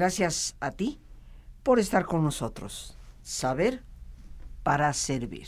Gracias 0.00 0.56
a 0.60 0.70
ti 0.70 0.98
por 1.62 1.78
estar 1.78 2.06
con 2.06 2.24
nosotros. 2.24 2.96
Saber 3.20 3.84
para 4.62 4.94
servir. 4.94 5.46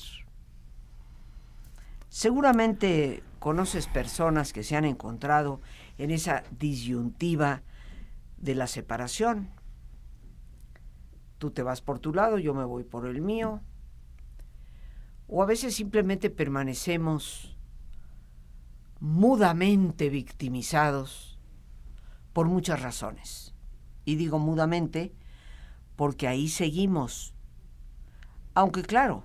Seguramente 2.11 3.23
conoces 3.39 3.87
personas 3.87 4.53
que 4.53 4.63
se 4.63 4.77
han 4.77 4.85
encontrado 4.85 5.63
en 5.97 6.11
esa 6.11 6.43
disyuntiva 6.51 7.63
de 8.37 8.55
la 8.55 8.67
separación. 8.67 9.49
Tú 11.39 11.51
te 11.51 11.63
vas 11.63 11.81
por 11.81 11.99
tu 11.99 12.13
lado, 12.13 12.37
yo 12.37 12.53
me 12.53 12.65
voy 12.65 12.85
por 12.85 13.07
el 13.07 13.23
mío. 13.23 13.63
O 15.29 15.43
a 15.43 15.47
veces 15.47 15.75
simplemente 15.75 16.29
permanecemos 16.29 17.57
mudamente 19.01 20.11
victimizados 20.11 21.39
por 22.35 22.49
muchas 22.49 22.83
razones. 22.83 23.52
Y 24.05 24.17
digo 24.17 24.39
mudamente 24.39 25.15
porque 25.97 26.29
ahí 26.29 26.49
seguimos. 26.49 27.35
Aunque 28.55 28.83
claro, 28.83 29.25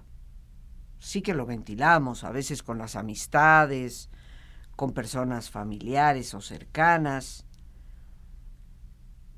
sí 1.00 1.22
que 1.22 1.34
lo 1.34 1.46
ventilamos, 1.46 2.24
a 2.24 2.32
veces 2.32 2.64
con 2.64 2.78
las 2.78 2.96
amistades, 2.96 4.10
con 4.76 4.94
personas 4.94 5.50
familiares 5.50 6.34
o 6.34 6.42
cercanas. 6.42 7.46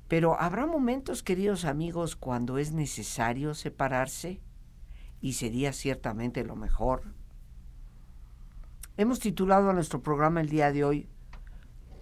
Pero 0.08 0.38
habrá 0.40 0.66
momentos, 0.66 1.22
queridos 1.22 1.64
amigos, 1.64 2.16
cuando 2.16 2.58
es 2.58 2.72
necesario 2.72 3.54
separarse 3.54 4.40
y 5.20 5.34
sería 5.34 5.72
ciertamente 5.72 6.44
lo 6.44 6.56
mejor. 6.56 7.14
Hemos 8.96 9.20
titulado 9.20 9.70
a 9.70 9.72
nuestro 9.72 10.02
programa 10.02 10.40
el 10.40 10.48
día 10.48 10.72
de 10.72 10.84
hoy, 10.84 11.08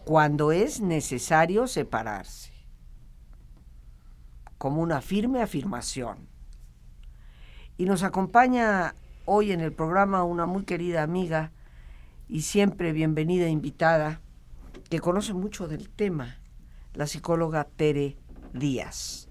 Cuando 0.05 0.53
es 0.53 0.81
necesario 0.81 1.67
separarse, 1.67 2.58
como 4.59 4.83
una 4.83 5.01
firme 5.01 5.41
afirmación. 5.41 6.29
Y 7.77 7.87
nos 7.87 8.03
acompaña 8.03 8.95
hoy 9.25 9.53
en 9.53 9.61
el 9.61 9.73
programa 9.73 10.25
una 10.25 10.47
muy 10.47 10.65
querida 10.65 11.03
amiga 11.03 11.53
y 12.29 12.43
siempre 12.43 12.93
bienvenida 12.93 13.49
invitada 13.49 14.21
que 14.91 14.99
conoce 14.99 15.33
mucho 15.33 15.69
del 15.69 15.89
tema, 15.89 16.39
la 16.95 17.07
psicóloga 17.07 17.65
Tere 17.65 18.17
Díaz. 18.53 19.29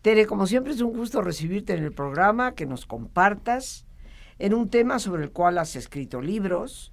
Tere, 0.00 0.26
como 0.26 0.46
siempre 0.46 0.72
es 0.72 0.80
un 0.80 0.96
gusto 0.96 1.20
recibirte 1.20 1.74
en 1.74 1.84
el 1.84 1.92
programa, 1.92 2.54
que 2.54 2.66
nos 2.66 2.86
compartas 2.86 3.84
en 4.38 4.54
un 4.54 4.70
tema 4.70 4.98
sobre 4.98 5.24
el 5.24 5.32
cual 5.32 5.58
has 5.58 5.76
escrito 5.76 6.20
libros 6.20 6.92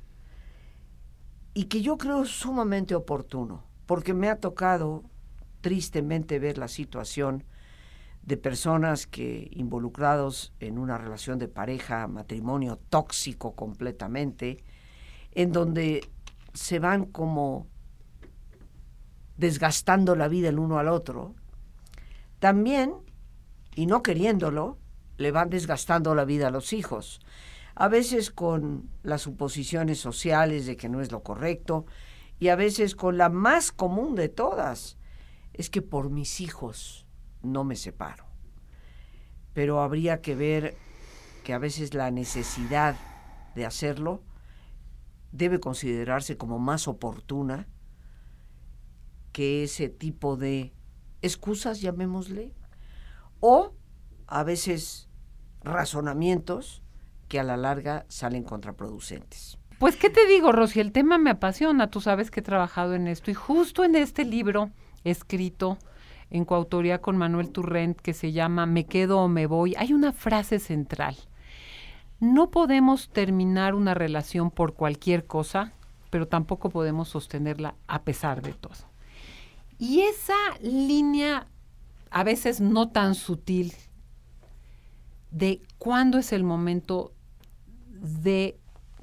y 1.54 1.66
que 1.66 1.82
yo 1.82 1.98
creo 1.98 2.26
sumamente 2.26 2.96
oportuno, 2.96 3.64
porque 3.86 4.14
me 4.14 4.30
ha 4.30 4.40
tocado 4.40 5.04
tristemente 5.64 6.38
ver 6.38 6.60
la 6.60 6.68
situación 6.68 7.46
de 8.22 8.38
personas 8.38 9.08
que 9.08 9.50
involucrados 9.52 10.54
en 10.60 10.78
una 10.78 10.98
relación 10.98 11.40
de 11.40 11.48
pareja, 11.48 12.08
matrimonio 12.08 12.80
tóxico 12.90 13.56
completamente, 13.56 14.64
en 15.32 15.52
donde 15.52 16.08
se 16.54 16.80
van 16.80 17.06
como 17.06 17.68
desgastando 19.38 20.16
la 20.16 20.28
vida 20.28 20.50
el 20.50 20.60
uno 20.60 20.78
al 20.78 20.90
otro, 20.90 21.34
también, 22.40 22.94
y 23.76 23.86
no 23.86 24.04
queriéndolo, 24.04 24.78
le 25.18 25.32
van 25.32 25.50
desgastando 25.50 26.14
la 26.14 26.26
vida 26.26 26.48
a 26.50 26.52
los 26.52 26.74
hijos. 26.74 27.22
A 27.74 27.88
veces 27.88 28.32
con 28.32 28.90
las 29.02 29.22
suposiciones 29.22 30.00
sociales 30.00 30.66
de 30.66 30.76
que 30.76 30.90
no 30.90 31.02
es 31.02 31.12
lo 31.12 31.24
correcto 31.24 31.86
y 32.38 32.50
a 32.50 32.56
veces 32.56 32.96
con 32.96 33.18
la 33.18 33.30
más 33.30 33.72
común 33.72 34.16
de 34.16 34.30
todas, 34.30 34.98
es 35.54 35.70
que 35.70 35.82
por 35.82 36.10
mis 36.10 36.42
hijos 36.42 37.06
no 37.42 37.64
me 37.64 37.76
separo. 37.76 38.26
Pero 39.54 39.82
habría 39.82 40.22
que 40.22 40.36
ver 40.36 40.76
que 41.44 41.54
a 41.54 41.60
veces 41.60 41.94
la 41.94 42.10
necesidad 42.12 42.96
de 43.56 43.66
hacerlo 43.66 44.24
debe 45.32 45.60
considerarse 45.60 46.38
como 46.38 46.60
más 46.60 46.88
oportuna 46.88 47.68
que 49.32 49.64
ese 49.64 49.90
tipo 49.90 50.38
de 50.38 50.74
excusas, 51.22 51.82
llamémosle, 51.82 52.54
o 53.40 53.74
a 54.28 54.44
veces 54.44 55.10
razonamientos 55.62 56.84
que 57.28 57.40
a 57.40 57.44
la 57.44 57.58
larga 57.58 58.06
salen 58.10 58.44
contraproducentes. 58.44 59.58
Pues, 59.80 59.98
¿qué 59.98 60.10
te 60.10 60.28
digo, 60.28 60.52
Rosy? 60.52 60.80
El 60.80 60.92
tema 60.92 61.18
me 61.18 61.32
apasiona. 61.32 61.90
Tú 61.90 62.00
sabes 62.00 62.32
que 62.32 62.40
he 62.40 62.44
trabajado 62.44 62.94
en 62.94 63.08
esto 63.08 63.32
y 63.32 63.34
justo 63.34 63.84
en 63.84 63.96
este 63.96 64.24
libro 64.24 64.72
escrito 65.04 65.78
en 66.30 66.46
coautoría 66.46 67.00
con 67.02 67.18
Manuel 67.18 67.52
Turrent 67.52 68.00
que 68.00 68.14
se 68.14 68.32
llama 68.32 68.66
Me 68.66 68.86
quedo 68.86 69.20
o 69.20 69.28
me 69.28 69.46
voy, 69.46 69.76
hay 69.78 69.94
una 69.94 70.12
frase 70.12 70.60
central. 70.60 71.16
No 72.20 72.50
podemos 72.50 73.10
terminar 73.10 73.76
una 73.76 73.94
relación 73.94 74.50
por 74.50 74.74
cualquier 74.74 75.26
cosa, 75.26 75.74
pero 76.10 76.28
tampoco 76.28 76.70
podemos 76.70 77.10
sostenerla 77.10 77.76
a 77.88 78.04
pesar 78.04 78.42
de 78.42 78.54
todo. 78.54 78.74
Y 79.78 80.02
esa 80.02 80.38
línea, 80.62 81.48
a 82.10 82.24
veces 82.24 82.62
no 82.62 82.90
tan 82.90 83.16
sutil, 83.16 83.74
de 85.32 85.62
cuándo 85.78 86.20
es 86.20 86.32
el 86.32 86.44
momento 86.44 87.12
de 87.90 88.58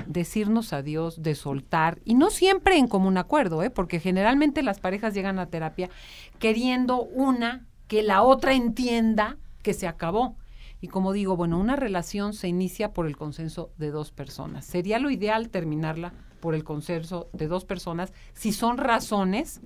decirnos 0.07 0.73
adiós, 0.73 1.23
de 1.23 1.35
soltar, 1.35 2.01
y 2.05 2.15
no 2.15 2.31
siempre 2.31 2.77
en 2.77 2.89
común 2.89 3.19
acuerdo, 3.19 3.63
¿eh? 3.63 3.71
porque 3.71 4.01
generalmente 4.01 4.63
las 4.63 4.81
parejas 4.81 5.15
llegan 5.15 5.39
a 5.39 5.47
terapia 5.47 5.91
queriendo 6.39 7.03
una 7.03 7.67
que 7.89 8.03
la 8.03 8.23
otra 8.23 8.55
entienda 8.55 9.37
que 9.63 9.75
se 9.75 9.89
acabó. 9.89 10.37
Y 10.81 10.89
como 10.89 11.13
digo, 11.13 11.37
bueno, 11.37 11.59
una 11.59 11.77
relación 11.77 12.33
se 12.33 12.49
inicia 12.49 12.93
por 12.93 13.07
el 13.07 13.17
consenso 13.17 13.71
de 13.77 13.91
dos 13.91 14.13
personas. 14.13 14.65
Sería 14.65 14.99
lo 14.99 15.11
ideal 15.11 15.51
terminarla 15.51 16.15
por 16.41 16.55
el 16.55 16.65
consenso 16.65 17.29
de 17.33 17.49
dos 17.49 17.65
personas 17.65 18.13
si 18.33 18.53
son 18.53 18.79
razones 18.79 19.61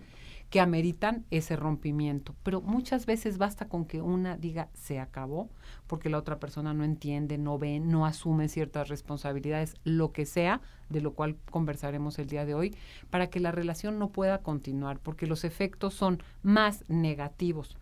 que 0.50 0.60
ameritan 0.60 1.24
ese 1.30 1.56
rompimiento. 1.56 2.34
Pero 2.42 2.60
muchas 2.60 3.06
veces 3.06 3.38
basta 3.38 3.68
con 3.68 3.84
que 3.84 4.00
una 4.00 4.36
diga 4.36 4.68
se 4.74 5.00
acabó, 5.00 5.50
porque 5.86 6.08
la 6.08 6.18
otra 6.18 6.38
persona 6.38 6.72
no 6.74 6.84
entiende, 6.84 7.38
no 7.38 7.58
ve, 7.58 7.80
no 7.80 8.06
asume 8.06 8.48
ciertas 8.48 8.88
responsabilidades, 8.88 9.74
lo 9.84 10.12
que 10.12 10.26
sea, 10.26 10.60
de 10.88 11.00
lo 11.00 11.14
cual 11.14 11.36
conversaremos 11.50 12.18
el 12.18 12.28
día 12.28 12.44
de 12.44 12.54
hoy, 12.54 12.76
para 13.10 13.28
que 13.28 13.40
la 13.40 13.52
relación 13.52 13.98
no 13.98 14.10
pueda 14.10 14.38
continuar, 14.42 15.00
porque 15.00 15.26
los 15.26 15.44
efectos 15.44 15.94
son 15.94 16.22
más 16.42 16.84
negativos 16.88 17.76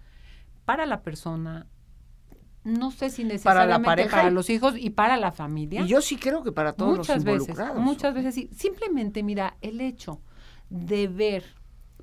para 0.65 0.87
la 0.87 1.03
persona, 1.03 1.67
no 2.65 2.91
sé 2.91 3.11
si 3.11 3.25
necesariamente 3.25 3.85
para, 3.85 4.05
la 4.05 4.11
para 4.11 4.31
los 4.31 4.49
hijos 4.51 4.75
y 4.79 4.91
para 4.91 5.17
la 5.17 5.33
familia. 5.33 5.83
Y 5.83 5.89
yo 5.89 6.01
sí 6.01 6.17
creo 6.17 6.43
que 6.43 6.53
para 6.53 6.73
todos 6.73 6.99
muchas 6.99 7.25
los 7.25 7.35
involucrados. 7.35 7.77
Veces, 7.77 7.85
muchas 7.85 8.15
veces 8.15 8.35
sí. 8.35 8.49
Simplemente, 8.55 9.23
mira, 9.23 9.57
el 9.61 9.81
hecho 9.81 10.21
de 10.71 11.09
ver 11.09 11.45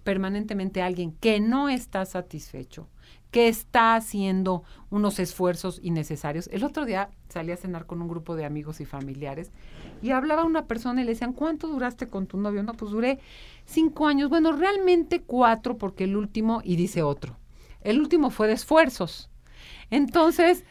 permanentemente 0.10 0.82
alguien 0.82 1.12
que 1.12 1.40
no 1.40 1.70
está 1.70 2.04
satisfecho, 2.04 2.88
que 3.30 3.48
está 3.48 3.94
haciendo 3.94 4.64
unos 4.90 5.20
esfuerzos 5.20 5.80
innecesarios. 5.84 6.50
El 6.52 6.64
otro 6.64 6.86
día 6.86 7.12
salí 7.28 7.52
a 7.52 7.58
cenar 7.58 7.86
con 7.86 8.02
un 8.02 8.08
grupo 8.08 8.36
de 8.36 8.44
amigos 8.44 8.82
y 8.82 8.86
familiares 8.86 9.52
y 10.02 10.10
hablaba 10.10 10.46
una 10.46 10.66
persona 10.66 11.02
y 11.02 11.04
le 11.04 11.12
decían, 11.12 11.34
¿cuánto 11.34 11.68
duraste 11.68 12.08
con 12.08 12.26
tu 12.26 12.38
novio? 12.40 12.64
No, 12.64 12.74
pues 12.74 12.90
duré 12.90 13.20
cinco 13.66 14.08
años. 14.08 14.30
Bueno, 14.30 14.52
realmente 14.52 15.22
cuatro 15.22 15.78
porque 15.78 16.06
el 16.06 16.18
último, 16.18 16.62
y 16.64 16.76
dice 16.76 17.04
otro, 17.04 17.38
el 17.82 18.00
último 18.00 18.32
fue 18.32 18.48
de 18.48 18.54
esfuerzos. 18.54 19.30
Entonces, 19.92 20.64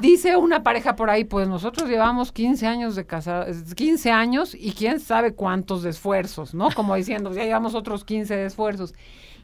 Dice 0.00 0.36
una 0.36 0.62
pareja 0.62 0.96
por 0.96 1.10
ahí, 1.10 1.24
pues 1.24 1.48
nosotros 1.48 1.88
llevamos 1.88 2.32
15 2.32 2.66
años 2.66 2.96
de 2.96 3.06
casados, 3.06 3.74
15 3.74 4.10
años 4.10 4.54
y 4.54 4.72
quién 4.72 5.00
sabe 5.00 5.34
cuántos 5.34 5.82
de 5.82 5.90
esfuerzos, 5.90 6.54
¿no? 6.54 6.68
Como 6.74 6.94
diciendo, 6.94 7.32
ya 7.32 7.44
llevamos 7.44 7.74
otros 7.74 8.04
15 8.04 8.36
de 8.36 8.46
esfuerzos. 8.46 8.94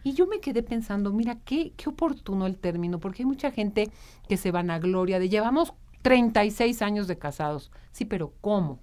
Y 0.04 0.14
yo 0.14 0.26
me 0.26 0.40
quedé 0.40 0.62
pensando, 0.62 1.12
mira, 1.12 1.38
qué, 1.44 1.72
qué 1.76 1.88
oportuno 1.88 2.46
el 2.46 2.58
término, 2.58 2.98
porque 2.98 3.22
hay 3.22 3.26
mucha 3.26 3.50
gente 3.50 3.90
que 4.28 4.36
se 4.36 4.50
van 4.50 4.70
a 4.70 4.78
gloria 4.78 5.18
de 5.18 5.28
llevamos 5.28 5.74
36 6.02 6.82
años 6.82 7.06
de 7.06 7.18
casados. 7.18 7.70
Sí, 7.92 8.04
pero 8.04 8.34
¿cómo? 8.40 8.80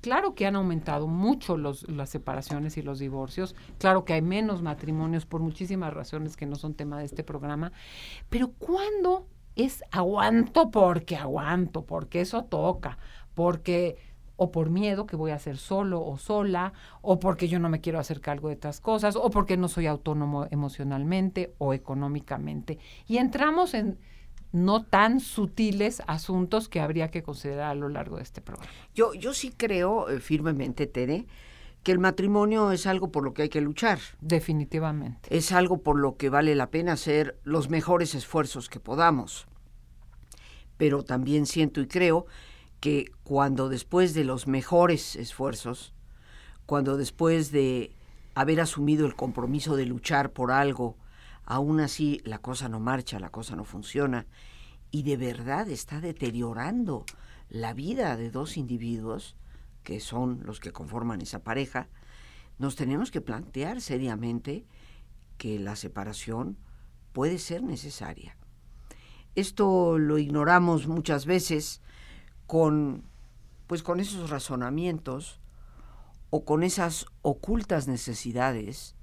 Claro 0.00 0.34
que 0.34 0.46
han 0.46 0.56
aumentado 0.56 1.06
mucho 1.06 1.56
los, 1.56 1.88
las 1.88 2.10
separaciones 2.10 2.76
y 2.76 2.82
los 2.82 2.98
divorcios, 2.98 3.54
claro 3.78 4.04
que 4.04 4.12
hay 4.12 4.20
menos 4.20 4.60
matrimonios 4.60 5.24
por 5.24 5.40
muchísimas 5.40 5.94
razones 5.94 6.36
que 6.36 6.44
no 6.44 6.56
son 6.56 6.74
tema 6.74 6.98
de 6.98 7.06
este 7.06 7.24
programa, 7.24 7.72
pero 8.28 8.52
¿cuándo 8.58 9.26
es 9.56 9.84
aguanto 9.90 10.70
porque 10.70 11.16
aguanto, 11.16 11.84
porque 11.84 12.20
eso 12.20 12.44
toca, 12.44 12.98
porque 13.34 13.96
o 14.36 14.50
por 14.50 14.70
miedo 14.70 15.06
que 15.06 15.16
voy 15.16 15.30
a 15.30 15.38
ser 15.38 15.56
solo 15.56 16.04
o 16.04 16.18
sola, 16.18 16.72
o 17.02 17.20
porque 17.20 17.48
yo 17.48 17.58
no 17.58 17.68
me 17.68 17.80
quiero 17.80 17.98
hacer 17.98 18.20
cargo 18.20 18.48
de 18.48 18.54
estas 18.54 18.80
cosas, 18.80 19.16
o 19.16 19.30
porque 19.30 19.56
no 19.56 19.68
soy 19.68 19.86
autónomo 19.86 20.46
emocionalmente 20.50 21.54
o 21.58 21.72
económicamente. 21.72 22.78
Y 23.06 23.18
entramos 23.18 23.74
en 23.74 23.98
no 24.52 24.84
tan 24.84 25.20
sutiles 25.20 26.02
asuntos 26.06 26.68
que 26.68 26.80
habría 26.80 27.10
que 27.10 27.22
considerar 27.22 27.70
a 27.70 27.74
lo 27.74 27.88
largo 27.88 28.16
de 28.16 28.22
este 28.22 28.40
programa. 28.40 28.70
Yo, 28.94 29.12
yo 29.14 29.34
sí 29.34 29.50
creo 29.50 30.08
eh, 30.08 30.20
firmemente, 30.20 30.86
Tere, 30.86 31.26
que 31.84 31.92
el 31.92 31.98
matrimonio 31.98 32.72
es 32.72 32.86
algo 32.86 33.12
por 33.12 33.22
lo 33.22 33.34
que 33.34 33.42
hay 33.42 33.48
que 33.50 33.60
luchar. 33.60 34.00
Definitivamente. 34.20 35.36
Es 35.36 35.52
algo 35.52 35.82
por 35.82 35.98
lo 35.98 36.16
que 36.16 36.30
vale 36.30 36.54
la 36.54 36.70
pena 36.70 36.92
hacer 36.92 37.38
los 37.44 37.68
mejores 37.68 38.14
esfuerzos 38.14 38.68
que 38.68 38.80
podamos. 38.80 39.46
Pero 40.78 41.04
también 41.04 41.46
siento 41.46 41.82
y 41.82 41.86
creo 41.86 42.26
que 42.80 43.12
cuando 43.22 43.68
después 43.68 44.14
de 44.14 44.24
los 44.24 44.46
mejores 44.46 45.14
esfuerzos, 45.14 45.94
cuando 46.66 46.96
después 46.96 47.52
de 47.52 47.94
haber 48.34 48.60
asumido 48.60 49.06
el 49.06 49.14
compromiso 49.14 49.76
de 49.76 49.86
luchar 49.86 50.32
por 50.32 50.52
algo, 50.52 50.96
aún 51.44 51.80
así 51.80 52.20
la 52.24 52.38
cosa 52.38 52.68
no 52.68 52.80
marcha, 52.80 53.20
la 53.20 53.30
cosa 53.30 53.56
no 53.56 53.64
funciona, 53.64 54.26
y 54.90 55.02
de 55.02 55.18
verdad 55.18 55.68
está 55.68 56.00
deteriorando 56.00 57.04
la 57.50 57.74
vida 57.74 58.16
de 58.16 58.30
dos 58.30 58.56
individuos, 58.56 59.36
que 59.84 60.00
son 60.00 60.40
los 60.44 60.58
que 60.58 60.72
conforman 60.72 61.20
esa 61.20 61.44
pareja, 61.44 61.88
nos 62.58 62.74
tenemos 62.74 63.10
que 63.10 63.20
plantear 63.20 63.80
seriamente 63.80 64.66
que 65.38 65.58
la 65.58 65.76
separación 65.76 66.56
puede 67.12 67.38
ser 67.38 67.62
necesaria. 67.62 68.36
Esto 69.34 69.98
lo 69.98 70.18
ignoramos 70.18 70.86
muchas 70.86 71.26
veces 71.26 71.80
con 72.46 73.04
pues 73.66 73.82
con 73.82 73.98
esos 73.98 74.30
razonamientos 74.30 75.40
o 76.30 76.44
con 76.44 76.62
esas 76.62 77.06
ocultas 77.22 77.88
necesidades 77.88 78.94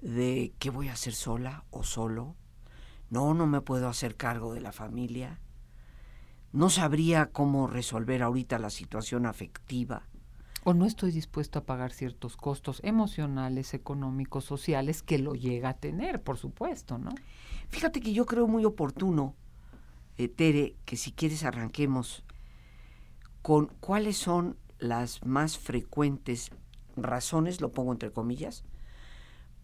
de 0.00 0.52
qué 0.58 0.70
voy 0.70 0.88
a 0.88 0.94
hacer 0.94 1.14
sola 1.14 1.64
o 1.70 1.84
solo. 1.84 2.34
No, 3.08 3.34
no 3.34 3.46
me 3.46 3.60
puedo 3.60 3.88
hacer 3.88 4.16
cargo 4.16 4.54
de 4.54 4.60
la 4.60 4.72
familia. 4.72 5.40
No 6.52 6.70
sabría 6.70 7.26
cómo 7.26 7.66
resolver 7.66 8.22
ahorita 8.22 8.58
la 8.58 8.70
situación 8.70 9.26
afectiva. 9.26 10.09
O 10.64 10.74
no 10.74 10.84
estoy 10.84 11.10
dispuesto 11.10 11.58
a 11.58 11.64
pagar 11.64 11.92
ciertos 11.92 12.36
costos 12.36 12.80
emocionales, 12.84 13.72
económicos, 13.72 14.44
sociales 14.44 15.02
que 15.02 15.18
lo 15.18 15.34
llega 15.34 15.70
a 15.70 15.74
tener, 15.78 16.22
por 16.22 16.36
supuesto, 16.36 16.98
¿no? 16.98 17.10
Fíjate 17.68 18.00
que 18.00 18.12
yo 18.12 18.26
creo 18.26 18.46
muy 18.46 18.64
oportuno, 18.64 19.34
eh, 20.18 20.28
Tere, 20.28 20.76
que 20.84 20.96
si 20.96 21.12
quieres 21.12 21.44
arranquemos 21.44 22.24
con 23.42 23.66
cuáles 23.80 24.18
son 24.18 24.56
las 24.78 25.24
más 25.24 25.56
frecuentes 25.56 26.50
razones, 26.96 27.60
lo 27.62 27.72
pongo 27.72 27.92
entre 27.92 28.12
comillas, 28.12 28.64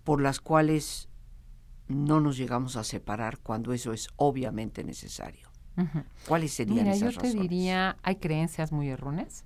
por 0.05 0.23
las 0.23 0.41
cuales 0.41 1.09
no 1.89 2.21
nos 2.21 2.37
llegamos 2.37 2.77
a 2.77 2.85
separar 2.85 3.39
cuando 3.39 3.73
eso 3.73 3.93
es 3.93 4.09
obviamente 4.17 4.83
necesario. 4.83 5.51
¿Cuáles 6.27 6.55
serían 6.55 6.85
Mira, 6.85 6.93
esas 6.93 7.15
yo 7.15 7.21
te 7.21 7.27
razones? 7.27 7.43
diría, 7.51 7.97
hay 8.03 8.17
creencias 8.17 8.73
muy 8.73 8.89
erróneas. 8.89 9.45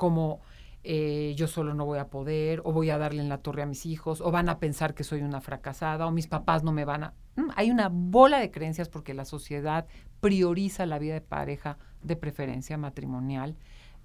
Como 0.00 0.40
eh, 0.82 1.34
yo 1.36 1.46
solo 1.46 1.74
no 1.74 1.84
voy 1.84 1.98
a 1.98 2.08
poder, 2.08 2.62
o 2.64 2.72
voy 2.72 2.88
a 2.88 2.96
darle 2.96 3.20
en 3.20 3.28
la 3.28 3.38
torre 3.38 3.62
a 3.62 3.66
mis 3.66 3.84
hijos, 3.84 4.22
o 4.22 4.30
van 4.30 4.48
a 4.48 4.58
pensar 4.58 4.94
que 4.94 5.04
soy 5.04 5.20
una 5.20 5.42
fracasada, 5.42 6.06
o 6.06 6.10
mis 6.10 6.26
papás 6.26 6.64
no 6.64 6.72
me 6.72 6.86
van 6.86 7.04
a... 7.04 7.14
Mm, 7.36 7.50
Hay 7.54 7.70
una 7.70 7.90
bola 7.90 8.38
de 8.38 8.50
creencias 8.50 8.88
porque 8.88 9.12
la 9.12 9.26
sociedad 9.26 9.86
prioriza 10.20 10.86
la 10.86 10.98
vida 10.98 11.12
de 11.12 11.20
pareja, 11.20 11.76
de 12.02 12.16
preferencia 12.16 12.78
matrimonial, 12.78 13.58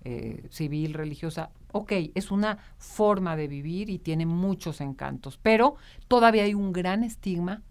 eh, 0.03 0.45
civil, 0.51 0.93
religiosa. 0.93 1.49
Ok, 1.71 1.93
es 2.13 2.29
una 2.29 2.57
forma 2.77 3.37
de 3.37 3.47
vivir 3.47 3.89
y 3.89 3.97
tiene 3.97 4.25
muchos 4.25 4.81
encantos, 4.81 5.39
pero 5.41 5.75
todavía 6.09 6.43
hay 6.43 6.55
un 6.55 6.73
gran 6.73 7.05
estigma 7.05 7.63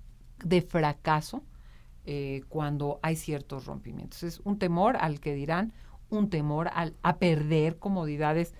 de 0.43 0.63
fracaso 0.63 1.45
eh, 2.07 2.43
cuando 2.49 3.01
hay 3.03 3.17
ciertos 3.17 3.67
rompimientos. 3.67 4.23
Es 4.23 4.41
un 4.45 4.59
temor 4.59 4.97
al 4.97 5.21
que 5.21 5.35
dirán, 5.35 5.75
un 6.15 6.31
temor 6.31 6.71
a 6.73 7.17
perder 7.17 7.79
comodidades 7.79 8.55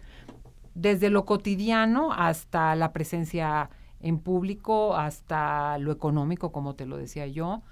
desde 0.75 1.11
lo 1.11 1.25
cotidiano 1.25 2.13
hasta 2.13 2.75
la 2.75 2.93
presencia 2.93 3.71
en 4.01 4.19
público, 4.19 4.97
hasta 4.97 5.79
lo 5.79 5.91
económico, 5.91 6.53
como 6.53 6.75
te 6.75 6.85
lo 6.85 6.99
decía 6.99 7.27
yo. 7.27 7.63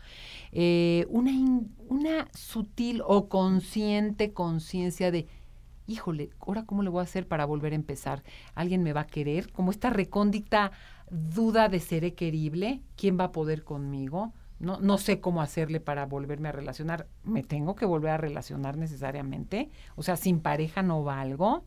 Eh, 0.53 1.07
una, 1.11 1.33
una 1.89 2.29
sutil 2.33 3.03
o 3.07 3.29
consciente 3.29 4.33
conciencia 4.33 5.11
de, 5.11 5.27
híjole, 5.87 6.31
ahora 6.41 6.65
cómo 6.65 6.83
le 6.83 6.89
voy 6.89 7.01
a 7.01 7.05
hacer 7.05 7.29
para 7.29 7.45
volver 7.45 7.73
a 7.73 7.77
empezar. 7.77 8.23
¿Alguien 8.55 8.83
me 8.83 8.95
va 8.95 9.03
a 9.03 9.07
querer? 9.07 9.53
Como 9.53 9.71
esta 9.73 9.91
recóndita 9.91 10.73
duda 11.11 11.69
de 11.69 11.81
seré 11.81 12.15
querible, 12.15 12.81
¿quién 12.97 13.19
va 13.21 13.25
a 13.25 13.33
poder 13.33 13.63
conmigo? 13.63 14.33
No, 14.63 14.79
no 14.81 14.97
sé 14.97 15.21
cómo 15.21 15.43
hacerle 15.43 15.81
para 15.81 16.07
volverme 16.07 16.49
a 16.49 16.53
relacionar. 16.53 17.09
¿Me 17.25 17.43
tengo 17.43 17.75
que 17.75 17.85
volver 17.85 18.13
a 18.13 18.17
relacionar 18.17 18.77
necesariamente? 18.79 19.71
O 19.97 20.03
sea, 20.03 20.17
sin 20.17 20.41
pareja 20.41 20.83
no 20.83 21.03
valgo. 21.05 21.65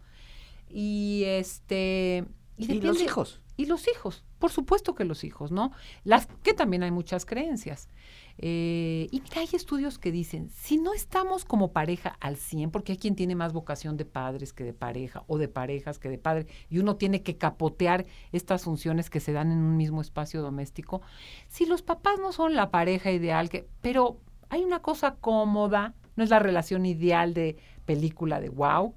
Y 0.69 1.23
este... 1.25 2.25
¿Y 2.57 2.67
depende- 2.67 2.87
los 2.87 3.01
hijos? 3.01 3.41
y 3.57 3.67
los 3.67 3.87
hijos, 3.87 4.25
por 4.39 4.51
supuesto 4.51 4.95
que 4.95 5.05
los 5.05 5.23
hijos, 5.23 5.49
¿no? 5.51 5.71
Las 6.03 6.27
que 6.43 6.53
también 6.53 6.83
hay 6.83 6.91
muchas 6.91 7.25
creencias. 7.25 7.87
Eh, 8.37 9.07
y 9.11 9.21
mira, 9.21 9.41
hay 9.41 9.49
estudios 9.53 9.97
que 9.97 10.11
dicen, 10.11 10.49
si 10.49 10.77
no 10.77 10.93
estamos 10.93 11.45
como 11.45 11.71
pareja 11.71 12.17
al 12.19 12.35
100, 12.35 12.71
porque 12.71 12.93
hay 12.93 12.97
quien 12.97 13.15
tiene 13.15 13.35
más 13.35 13.53
vocación 13.53 13.95
de 13.97 14.05
padres 14.05 14.51
que 14.51 14.63
de 14.63 14.73
pareja, 14.73 15.23
o 15.27 15.37
de 15.37 15.47
parejas 15.47 15.99
que 15.99 16.09
de 16.09 16.17
padre, 16.17 16.47
y 16.69 16.79
uno 16.79 16.97
tiene 16.97 17.21
que 17.21 17.37
capotear 17.37 18.05
estas 18.31 18.63
funciones 18.63 19.09
que 19.09 19.19
se 19.19 19.31
dan 19.31 19.51
en 19.51 19.59
un 19.59 19.77
mismo 19.77 20.01
espacio 20.01 20.41
doméstico, 20.41 21.01
si 21.47 21.65
los 21.65 21.81
papás 21.81 22.19
no 22.19 22.31
son 22.31 22.55
la 22.55 22.71
pareja 22.71 23.11
ideal, 23.11 23.49
que, 23.49 23.67
pero 23.81 24.19
hay 24.49 24.63
una 24.63 24.81
cosa 24.81 25.15
cómoda, 25.15 25.93
no 26.15 26.23
es 26.23 26.29
la 26.29 26.39
relación 26.39 26.85
ideal 26.85 27.33
de 27.33 27.57
película 27.85 28.39
de 28.39 28.49
wow, 28.49 28.95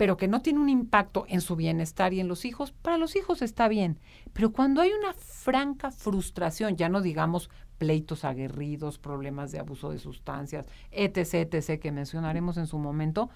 pero 0.00 0.16
que 0.16 0.28
no 0.28 0.40
tiene 0.40 0.60
un 0.60 0.70
impacto 0.70 1.26
en 1.28 1.42
su 1.42 1.56
bienestar 1.56 2.14
y 2.14 2.20
en 2.20 2.26
los 2.26 2.46
hijos, 2.46 2.72
para 2.72 2.96
los 2.96 3.16
hijos 3.16 3.42
está 3.42 3.68
bien. 3.68 3.98
Pero 4.32 4.50
cuando 4.50 4.80
hay 4.80 4.92
una 4.98 5.12
franca 5.12 5.90
frustración, 5.90 6.78
ya 6.78 6.88
no 6.88 7.02
digamos 7.02 7.50
pleitos 7.76 8.24
aguerridos, 8.24 8.96
problemas 8.96 9.52
de 9.52 9.58
abuso 9.58 9.90
de 9.90 9.98
sustancias, 9.98 10.64
etc., 10.90 11.52
etc., 11.52 11.78
que 11.78 11.92
mencionaremos 11.92 12.56
en 12.56 12.66
su 12.66 12.78
momento, 12.78 13.28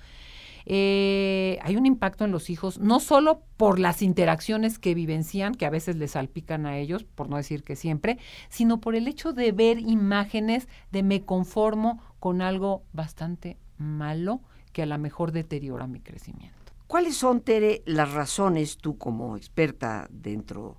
eh, 0.65 1.59
hay 1.61 1.77
un 1.77 1.85
impacto 1.85 2.25
en 2.25 2.31
los 2.31 2.49
hijos, 2.49 2.79
no 2.79 2.99
solo 2.99 3.43
por 3.59 3.79
las 3.79 4.01
interacciones 4.01 4.79
que 4.79 4.95
vivencian, 4.95 5.55
que 5.55 5.67
a 5.67 5.71
veces 5.71 5.97
les 5.97 6.13
salpican 6.13 6.65
a 6.65 6.79
ellos, 6.79 7.05
por 7.05 7.29
no 7.29 7.37
decir 7.37 7.63
que 7.63 7.77
siempre, 7.77 8.17
sino 8.49 8.81
por 8.81 8.95
el 8.95 9.07
hecho 9.07 9.35
de 9.35 9.53
ver 9.53 9.81
imágenes 9.81 10.67
de 10.93 11.03
me 11.03 11.27
conformo 11.27 12.01
con 12.21 12.41
algo 12.41 12.85
bastante 12.95 13.59
malo 13.77 14.41
que 14.75 14.83
a 14.83 14.87
lo 14.87 14.99
mejor 14.99 15.33
deteriora 15.33 15.87
mi 15.87 16.01
crecimiento. 16.01 16.75
¿Cuáles 16.87 17.17
son, 17.17 17.41
Tere, 17.41 17.83
las 17.87 18.13
razones, 18.13 18.77
tú 18.77 18.99
como 18.99 19.39
experta 19.39 20.07
dentro 20.11 20.77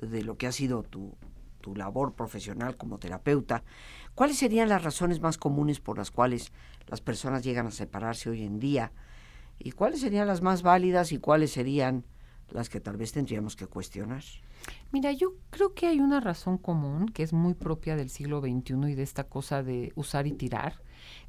de 0.00 0.22
lo 0.22 0.36
que 0.36 0.46
ha 0.46 0.52
sido 0.52 0.84
tu, 0.84 1.16
tu 1.60 1.74
labor 1.74 2.14
profesional 2.14 2.76
como 2.76 2.98
terapeuta, 2.98 3.64
cuáles 4.14 4.38
serían 4.38 4.68
las 4.68 4.84
razones 4.84 5.20
más 5.20 5.38
comunes 5.38 5.80
por 5.80 5.98
las 5.98 6.12
cuales 6.12 6.52
las 6.86 7.00
personas 7.00 7.42
llegan 7.42 7.66
a 7.66 7.72
separarse 7.72 8.30
hoy 8.30 8.44
en 8.44 8.60
día? 8.60 8.92
¿Y 9.58 9.72
cuáles 9.72 10.00
serían 10.00 10.28
las 10.28 10.42
más 10.42 10.62
válidas 10.62 11.10
y 11.10 11.18
cuáles 11.18 11.50
serían 11.50 12.04
las 12.50 12.68
que 12.68 12.80
tal 12.80 12.96
vez 12.96 13.12
tendríamos 13.12 13.56
que 13.56 13.66
cuestionar? 13.66 14.22
Mira, 14.92 15.10
yo 15.12 15.34
creo 15.50 15.74
que 15.74 15.86
hay 15.86 16.00
una 16.00 16.20
razón 16.20 16.58
común 16.58 17.08
que 17.08 17.22
es 17.22 17.32
muy 17.32 17.54
propia 17.54 17.96
del 17.96 18.10
siglo 18.10 18.40
XXI 18.40 18.92
y 18.92 18.94
de 18.94 19.02
esta 19.02 19.24
cosa 19.24 19.62
de 19.62 19.92
usar 19.96 20.26
y 20.26 20.32
tirar, 20.32 20.80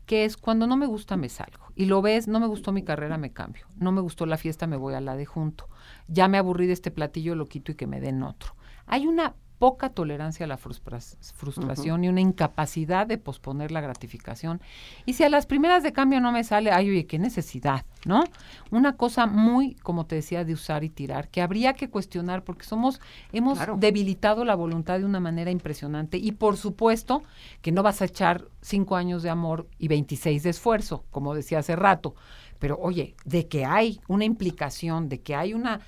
que 0.09 0.25
es 0.25 0.37
cuando 0.37 0.65
no 0.65 0.75
me 0.75 0.87
gusta 0.87 1.17
me 1.17 1.29
salgo. 1.29 1.67
Y 1.75 1.85
lo 1.85 2.01
ves, 2.01 2.27
no 2.27 2.39
me 2.39 2.47
gustó 2.47 2.71
mi 2.71 2.83
carrera, 2.83 3.19
me 3.19 3.31
cambio. 3.31 3.67
No 3.75 3.91
me 3.91 4.01
gustó 4.01 4.25
la 4.25 4.37
fiesta, 4.37 4.65
me 4.65 4.75
voy 4.75 4.95
a 4.95 5.01
la 5.01 5.15
de 5.15 5.27
junto. 5.27 5.69
Ya 6.07 6.27
me 6.27 6.39
aburrí 6.39 6.65
de 6.65 6.73
este 6.73 6.89
platillo, 6.89 7.35
lo 7.35 7.45
quito 7.45 7.71
y 7.71 7.75
que 7.75 7.85
me 7.85 8.01
den 8.01 8.23
otro. 8.23 8.55
Hay 8.87 9.05
una 9.05 9.35
poca 9.59 9.89
tolerancia 9.89 10.45
a 10.45 10.47
la 10.47 10.57
frustra- 10.57 10.99
frustración 11.35 12.03
y 12.03 12.09
una 12.09 12.21
incapacidad 12.21 13.05
de 13.05 13.17
posponer 13.17 13.71
la 13.71 13.81
gratificación. 13.81 14.61
Y 15.05 15.13
si 15.13 15.23
a 15.23 15.29
las 15.29 15.45
primeras 15.45 15.83
de 15.83 15.91
cambio 15.93 16.21
no 16.21 16.31
me 16.31 16.43
sale, 16.43 16.71
ay, 16.71 16.89
oye, 16.89 17.05
qué 17.05 17.19
necesidad, 17.19 17.85
¿no? 18.05 18.23
Una 18.71 18.95
cosa 18.95 19.27
muy, 19.27 19.75
como 19.75 20.05
te 20.05 20.15
decía, 20.15 20.45
de 20.45 20.53
usar 20.53 20.83
y 20.83 20.89
tirar, 20.89 21.27
que 21.27 21.41
habría 21.41 21.73
que 21.73 21.89
cuestionar 21.89 22.43
porque 22.43 22.63
somos, 22.65 23.01
hemos 23.33 23.57
Claro. 23.57 23.75
debilitado 23.77 24.45
la 24.45 24.55
voluntad 24.55 24.97
de 24.99 25.05
una 25.05 25.19
manera 25.19 25.51
impresionante. 25.51 26.17
Y 26.17 26.31
por 26.31 26.55
supuesto 26.57 27.21
que 27.61 27.71
no 27.73 27.83
vas 27.83 28.01
a 28.01 28.05
echar 28.05 28.45
cinco 28.61 28.95
años 28.95 29.23
de 29.23 29.29
amor 29.29 29.67
y 29.77 29.89
26 29.89 30.41
de 30.43 30.51
esfuerzo, 30.51 31.03
como 31.11 31.35
decía 31.35 31.59
hace 31.59 31.75
rato. 31.75 32.15
Pero 32.59 32.77
oye, 32.81 33.15
de 33.25 33.47
que 33.47 33.63
hay 33.65 34.01
una 34.07 34.25
implicación, 34.25 35.07
de 35.07 35.21
que 35.21 35.33
hay 35.35 35.53
una 35.53 35.79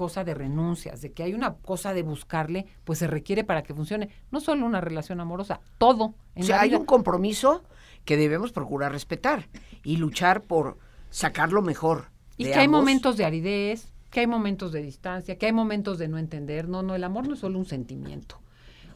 cosa 0.00 0.24
de 0.24 0.32
renuncias, 0.32 1.02
de 1.02 1.12
que 1.12 1.22
hay 1.22 1.34
una 1.34 1.56
cosa 1.56 1.92
de 1.92 2.02
buscarle, 2.02 2.64
pues 2.84 2.98
se 3.00 3.06
requiere 3.06 3.44
para 3.44 3.62
que 3.62 3.74
funcione 3.74 4.08
no 4.30 4.40
solo 4.40 4.64
una 4.64 4.80
relación 4.80 5.20
amorosa, 5.20 5.60
todo. 5.76 6.14
En 6.34 6.44
o 6.44 6.46
sea, 6.46 6.56
la 6.56 6.62
hay 6.62 6.70
vida. 6.70 6.78
un 6.78 6.86
compromiso 6.86 7.62
que 8.06 8.16
debemos 8.16 8.50
procurar 8.50 8.92
respetar 8.92 9.50
y 9.84 9.98
luchar 9.98 10.44
por 10.44 10.78
sacar 11.10 11.52
lo 11.52 11.60
mejor. 11.60 12.12
Y 12.38 12.44
de 12.44 12.52
que 12.52 12.60
hay 12.60 12.68
momentos 12.68 13.18
de 13.18 13.26
aridez, 13.26 13.92
que 14.08 14.20
hay 14.20 14.26
momentos 14.26 14.72
de 14.72 14.80
distancia, 14.80 15.36
que 15.36 15.44
hay 15.44 15.52
momentos 15.52 15.98
de 15.98 16.08
no 16.08 16.16
entender. 16.16 16.66
No, 16.66 16.82
no, 16.82 16.94
el 16.94 17.04
amor 17.04 17.28
no 17.28 17.34
es 17.34 17.40
solo 17.40 17.58
un 17.58 17.66
sentimiento. 17.66 18.40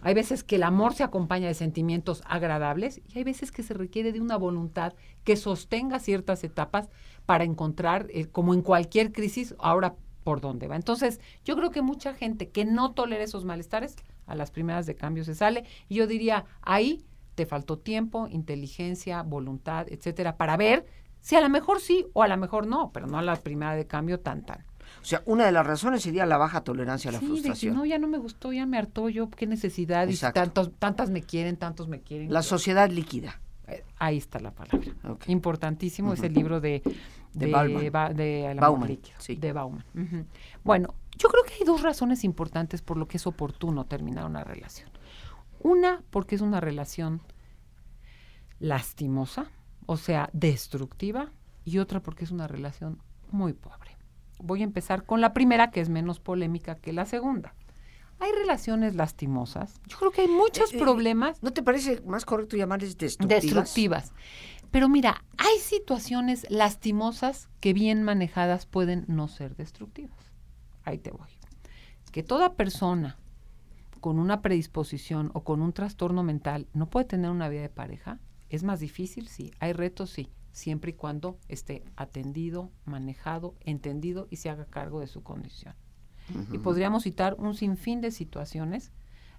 Hay 0.00 0.14
veces 0.14 0.42
que 0.42 0.56
el 0.56 0.62
amor 0.62 0.94
se 0.94 1.04
acompaña 1.04 1.48
de 1.48 1.54
sentimientos 1.54 2.22
agradables 2.24 3.02
y 3.12 3.18
hay 3.18 3.24
veces 3.24 3.52
que 3.52 3.62
se 3.62 3.74
requiere 3.74 4.10
de 4.10 4.22
una 4.22 4.38
voluntad 4.38 4.94
que 5.22 5.36
sostenga 5.36 5.98
ciertas 5.98 6.44
etapas 6.44 6.88
para 7.26 7.44
encontrar, 7.44 8.06
eh, 8.08 8.24
como 8.24 8.54
en 8.54 8.62
cualquier 8.62 9.12
crisis, 9.12 9.54
ahora 9.58 9.96
por 10.24 10.40
dónde 10.40 10.66
va. 10.66 10.76
Entonces, 10.76 11.20
yo 11.44 11.54
creo 11.56 11.70
que 11.70 11.82
mucha 11.82 12.14
gente 12.14 12.48
que 12.50 12.64
no 12.64 12.92
tolera 12.92 13.22
esos 13.22 13.44
malestares, 13.44 13.94
a 14.26 14.34
las 14.34 14.50
primeras 14.50 14.86
de 14.86 14.96
cambio 14.96 15.22
se 15.24 15.34
sale. 15.34 15.64
Y 15.88 15.96
yo 15.96 16.06
diría, 16.06 16.46
ahí 16.62 17.04
te 17.34 17.46
faltó 17.46 17.78
tiempo, 17.78 18.26
inteligencia, 18.28 19.22
voluntad, 19.22 19.86
etcétera, 19.90 20.36
para 20.36 20.56
ver 20.56 20.86
si 21.20 21.36
a 21.36 21.40
lo 21.40 21.48
mejor 21.48 21.80
sí 21.80 22.06
o 22.12 22.22
a 22.22 22.28
lo 22.28 22.36
mejor 22.36 22.66
no, 22.66 22.90
pero 22.92 23.06
no 23.06 23.18
a 23.18 23.22
la 23.22 23.36
primera 23.36 23.74
de 23.76 23.86
cambio 23.86 24.20
tan 24.20 24.44
tan. 24.44 24.64
O 25.00 25.04
sea, 25.04 25.22
una 25.26 25.44
de 25.46 25.52
las 25.52 25.66
razones 25.66 26.02
sería 26.02 26.24
la 26.26 26.36
baja 26.36 26.62
tolerancia 26.62 27.08
a 27.10 27.12
la 27.12 27.18
Sí, 27.18 27.26
de 27.26 27.30
que 27.32 27.38
frustración. 27.40 27.74
no, 27.76 27.84
ya 27.84 27.98
no 27.98 28.06
me 28.06 28.18
gustó, 28.18 28.52
ya 28.52 28.64
me 28.66 28.78
hartó 28.78 29.08
yo, 29.08 29.28
qué 29.30 29.46
necesidad, 29.46 30.08
y 30.08 30.16
tantos, 30.16 30.72
tantas 30.78 31.10
me 31.10 31.22
quieren, 31.22 31.56
tantos 31.56 31.88
me 31.88 32.00
quieren. 32.00 32.32
La 32.32 32.42
sociedad 32.42 32.90
líquida. 32.90 33.40
Eh, 33.68 33.84
Ahí 33.98 34.18
está 34.18 34.38
la 34.40 34.50
palabra. 34.52 34.80
Importantísimo 35.26 36.12
ese 36.12 36.28
libro 36.28 36.60
de, 36.60 36.82
De 37.32 37.46
de, 37.46 37.52
Bauman. 37.52 37.90
Ba- 37.92 38.12
de 38.12 38.40
El 38.44 38.50
amor 38.58 38.60
Bauman, 38.60 38.88
líquido, 38.88 39.16
sí. 39.20 39.36
de 39.36 39.52
Bauman. 39.52 39.84
Bueno, 40.62 40.94
yo 41.16 41.28
creo 41.28 41.42
que 41.44 41.54
hay 41.54 41.64
dos 41.64 41.82
razones 41.82 42.24
importantes 42.24 42.82
por 42.82 42.96
lo 42.96 43.08
que 43.08 43.16
es 43.16 43.26
oportuno 43.26 43.86
terminar 43.86 44.26
una 44.26 44.44
relación. 44.44 44.90
Una, 45.60 46.02
porque 46.10 46.34
es 46.34 46.40
una 46.42 46.60
relación 46.60 47.22
lastimosa, 48.60 49.46
o 49.86 49.96
sea, 49.96 50.30
destructiva, 50.32 51.30
y 51.64 51.78
otra 51.78 52.00
porque 52.00 52.24
es 52.24 52.30
una 52.30 52.46
relación 52.46 52.98
muy 53.30 53.52
pobre. 53.54 53.96
Voy 54.38 54.60
a 54.60 54.64
empezar 54.64 55.04
con 55.04 55.20
la 55.20 55.32
primera, 55.32 55.70
que 55.70 55.80
es 55.80 55.88
menos 55.88 56.20
polémica 56.20 56.74
que 56.76 56.92
la 56.92 57.06
segunda. 57.06 57.54
Hay 58.20 58.32
relaciones 58.32 58.94
lastimosas. 58.94 59.80
Yo 59.86 59.98
creo 59.98 60.10
que 60.10 60.22
hay 60.22 60.28
muchos 60.28 60.72
Eh, 60.72 60.76
eh, 60.76 60.80
problemas 60.80 61.42
¿No 61.42 61.52
te 61.52 61.62
parece 61.62 62.00
más 62.02 62.24
correcto 62.24 62.56
llamarles 62.56 62.96
destructivas? 62.96 63.42
destructivas. 63.42 64.12
Pero 64.70 64.88
mira, 64.88 65.24
hay 65.36 65.58
situaciones 65.58 66.46
lastimosas 66.50 67.48
que 67.60 67.72
bien 67.72 68.02
manejadas 68.02 68.66
pueden 68.66 69.04
no 69.08 69.28
ser 69.28 69.54
destructivas. 69.56 70.32
Ahí 70.84 70.98
te 70.98 71.10
voy. 71.10 71.28
Que 72.12 72.22
toda 72.22 72.54
persona 72.54 73.18
con 74.00 74.18
una 74.18 74.42
predisposición 74.42 75.30
o 75.34 75.44
con 75.44 75.62
un 75.62 75.72
trastorno 75.72 76.22
mental 76.22 76.68
no 76.74 76.90
puede 76.90 77.06
tener 77.06 77.30
una 77.30 77.48
vida 77.48 77.62
de 77.62 77.68
pareja, 77.70 78.20
es 78.50 78.62
más 78.62 78.80
difícil, 78.80 79.28
sí. 79.28 79.52
Hay 79.60 79.72
retos, 79.72 80.10
sí. 80.10 80.28
Siempre 80.52 80.90
y 80.90 80.94
cuando 80.94 81.38
esté 81.48 81.84
atendido, 81.96 82.70
manejado, 82.84 83.54
entendido 83.60 84.28
y 84.30 84.36
se 84.36 84.50
haga 84.50 84.66
cargo 84.66 85.00
de 85.00 85.06
su 85.08 85.22
condición. 85.22 85.74
Y 86.52 86.58
podríamos 86.58 87.02
citar 87.02 87.34
un 87.38 87.54
sinfín 87.54 88.00
de 88.00 88.10
situaciones 88.10 88.92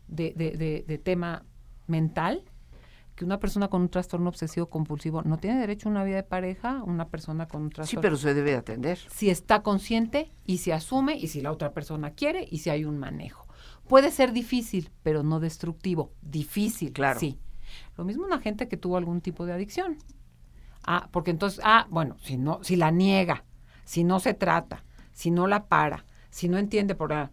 de, 0.07 0.33
de- 0.35 0.51
de- 0.51 0.85
de 0.87 0.97
tema 0.97 1.43
mental 1.87 2.43
que 3.15 3.23
una 3.25 3.39
persona 3.39 3.69
con 3.69 3.81
un 3.81 3.89
trastorno 3.89 4.27
obsesivo 4.29 4.67
compulsivo 4.69 5.21
no 5.23 5.37
tiene 5.37 5.59
derecho 5.59 5.87
a 5.87 5.91
una 5.91 6.03
vida 6.03 6.17
de 6.17 6.23
pareja, 6.23 6.83
una 6.83 7.07
persona 7.07 7.47
con 7.47 7.61
un 7.63 7.69
Sí, 7.69 7.75
trastorno 7.75 8.01
pero 8.01 8.17
se 8.17 8.33
debe 8.33 8.51
de 8.51 8.57
atender. 8.57 8.99
si 9.09 9.29
está 9.29 9.63
consciente 9.63 10.31
y 10.45 10.57
se 10.59 10.73
asume 10.73 11.15
y 11.17 11.27
si 11.27 11.41
la 11.41 11.51
otra 11.51 11.71
persona 11.73 12.11
quiere 12.11 12.45
y 12.49 12.59
si 12.59 12.69
hay 12.69 12.83
un 12.85 12.97
manejo. 12.99 13.47
Puede 13.87 14.11
ser 14.11 14.31
difícil, 14.33 14.91
pero 15.01 15.23
no 15.23 15.39
destructivo. 15.39 16.11
Difícil, 16.21 16.91
Claro. 16.91 17.19
sí. 17.19 17.39
Lo 17.97 18.03
mismo 18.03 18.25
una 18.25 18.39
gente 18.39 18.67
que 18.67 18.77
tuvo 18.77 18.97
algún 18.97 19.21
tipo 19.21 19.45
de 19.45 19.53
adicción. 19.53 19.97
Ah, 20.85 21.09
porque 21.11 21.31
entonces, 21.31 21.61
ah, 21.63 21.87
bueno, 21.89 22.17
si 22.21 22.37
no, 22.37 22.63
si 22.63 22.75
la 22.75 22.91
niega, 22.91 23.43
si 23.85 24.03
no 24.03 24.19
se 24.19 24.33
trata, 24.33 24.83
si 25.13 25.31
no 25.31 25.47
la 25.47 25.65
para, 25.67 26.04
si 26.35 26.49
no 26.49 26.57
entiende 26.57 26.95
por 26.95 27.13
ah, 27.13 27.31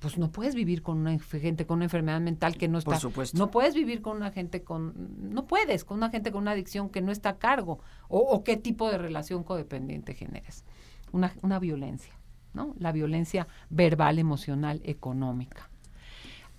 pues 0.00 0.18
no 0.18 0.30
puedes 0.30 0.54
vivir 0.54 0.82
con 0.82 0.98
una 0.98 1.18
gente 1.18 1.64
con 1.64 1.76
una 1.76 1.86
enfermedad 1.86 2.20
mental 2.20 2.58
que 2.58 2.68
no 2.68 2.76
está. 2.76 2.90
Por 2.90 3.00
supuesto. 3.00 3.38
No 3.38 3.50
puedes 3.50 3.74
vivir 3.74 4.02
con 4.02 4.18
una 4.18 4.32
gente 4.32 4.62
con, 4.62 4.92
no 5.32 5.46
puedes, 5.46 5.82
con 5.82 5.96
una 5.96 6.10
gente 6.10 6.30
con 6.30 6.42
una 6.42 6.50
adicción 6.50 6.90
que 6.90 7.00
no 7.00 7.10
está 7.10 7.30
a 7.30 7.38
cargo. 7.38 7.78
O, 8.08 8.18
o 8.18 8.44
qué 8.44 8.58
tipo 8.58 8.90
de 8.90 8.98
relación 8.98 9.44
codependiente 9.44 10.12
generes. 10.12 10.62
Una, 11.10 11.32
una 11.40 11.58
violencia, 11.58 12.12
¿no? 12.52 12.74
La 12.78 12.92
violencia 12.92 13.48
verbal, 13.70 14.18
emocional, 14.18 14.82
económica. 14.84 15.70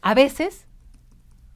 A 0.02 0.16
veces 0.16 0.66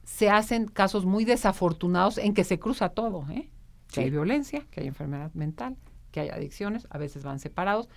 se 0.04 0.30
hacen 0.30 0.66
casos 0.68 1.06
muy 1.06 1.24
desafortunados 1.24 2.18
en 2.18 2.34
que 2.34 2.44
se 2.44 2.60
cruza 2.60 2.90
todo, 2.90 3.26
¿eh? 3.30 3.50
Que 3.88 3.94
Sí. 3.94 4.00
hay 4.02 4.10
violencia, 4.10 4.64
que 4.70 4.82
hay 4.82 4.86
enfermedad 4.86 5.32
mental, 5.34 5.76
que 6.12 6.20
hay 6.20 6.28
adicciones, 6.28 6.86
a 6.90 6.98
veces 6.98 7.24
van 7.24 7.40
separados. 7.40 7.88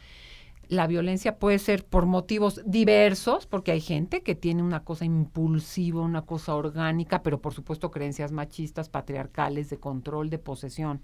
La 0.69 0.87
violencia 0.87 1.37
puede 1.37 1.59
ser 1.59 1.85
por 1.85 2.05
motivos 2.05 2.61
diversos, 2.65 3.45
porque 3.45 3.71
hay 3.71 3.81
gente 3.81 4.23
que 4.23 4.33
tiene 4.33 4.63
una 4.63 4.83
cosa 4.83 5.05
impulsiva, 5.05 6.01
una 6.01 6.21
cosa 6.21 6.55
orgánica, 6.55 7.21
pero 7.21 7.41
por 7.41 7.53
supuesto 7.53 7.91
creencias 7.91 8.31
machistas, 8.31 8.89
patriarcales, 8.89 9.69
de 9.69 9.77
control, 9.77 10.29
de 10.29 10.39
posesión. 10.39 11.01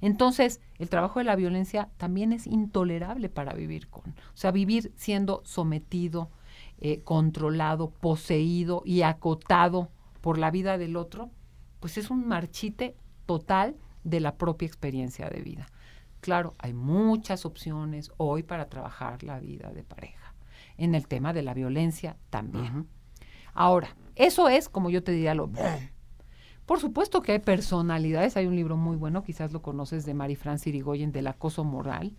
Entonces, 0.00 0.60
el 0.78 0.88
trabajo 0.88 1.18
de 1.18 1.24
la 1.26 1.36
violencia 1.36 1.90
también 1.98 2.32
es 2.32 2.46
intolerable 2.46 3.28
para 3.28 3.52
vivir 3.52 3.88
con. 3.88 4.10
O 4.10 4.36
sea, 4.36 4.50
vivir 4.50 4.92
siendo 4.96 5.42
sometido, 5.44 6.30
eh, 6.80 7.00
controlado, 7.04 7.90
poseído 7.90 8.82
y 8.84 9.02
acotado 9.02 9.90
por 10.20 10.38
la 10.38 10.50
vida 10.50 10.78
del 10.78 10.96
otro, 10.96 11.30
pues 11.80 11.98
es 11.98 12.10
un 12.10 12.26
marchite 12.26 12.96
total 13.26 13.76
de 14.04 14.20
la 14.20 14.36
propia 14.36 14.66
experiencia 14.66 15.28
de 15.28 15.42
vida. 15.42 15.66
Claro, 16.22 16.54
hay 16.58 16.72
muchas 16.72 17.44
opciones 17.44 18.12
hoy 18.16 18.44
para 18.44 18.68
trabajar 18.68 19.24
la 19.24 19.40
vida 19.40 19.72
de 19.72 19.82
pareja. 19.82 20.34
En 20.78 20.94
el 20.94 21.08
tema 21.08 21.32
de 21.32 21.42
la 21.42 21.52
violencia 21.52 22.16
también. 22.30 22.86
Ahora, 23.54 23.96
eso 24.14 24.48
es, 24.48 24.68
como 24.68 24.88
yo 24.88 25.02
te 25.02 25.10
diría, 25.10 25.34
lo... 25.34 25.50
Por 26.64 26.78
supuesto 26.78 27.22
que 27.22 27.32
hay 27.32 27.40
personalidades, 27.40 28.36
hay 28.36 28.46
un 28.46 28.54
libro 28.54 28.76
muy 28.76 28.96
bueno, 28.96 29.24
quizás 29.24 29.52
lo 29.52 29.62
conoces, 29.62 30.06
de 30.06 30.14
Mari 30.14 30.36
France 30.36 30.68
Irigoyen, 30.68 31.10
del 31.10 31.26
acoso 31.26 31.64
moral, 31.64 32.16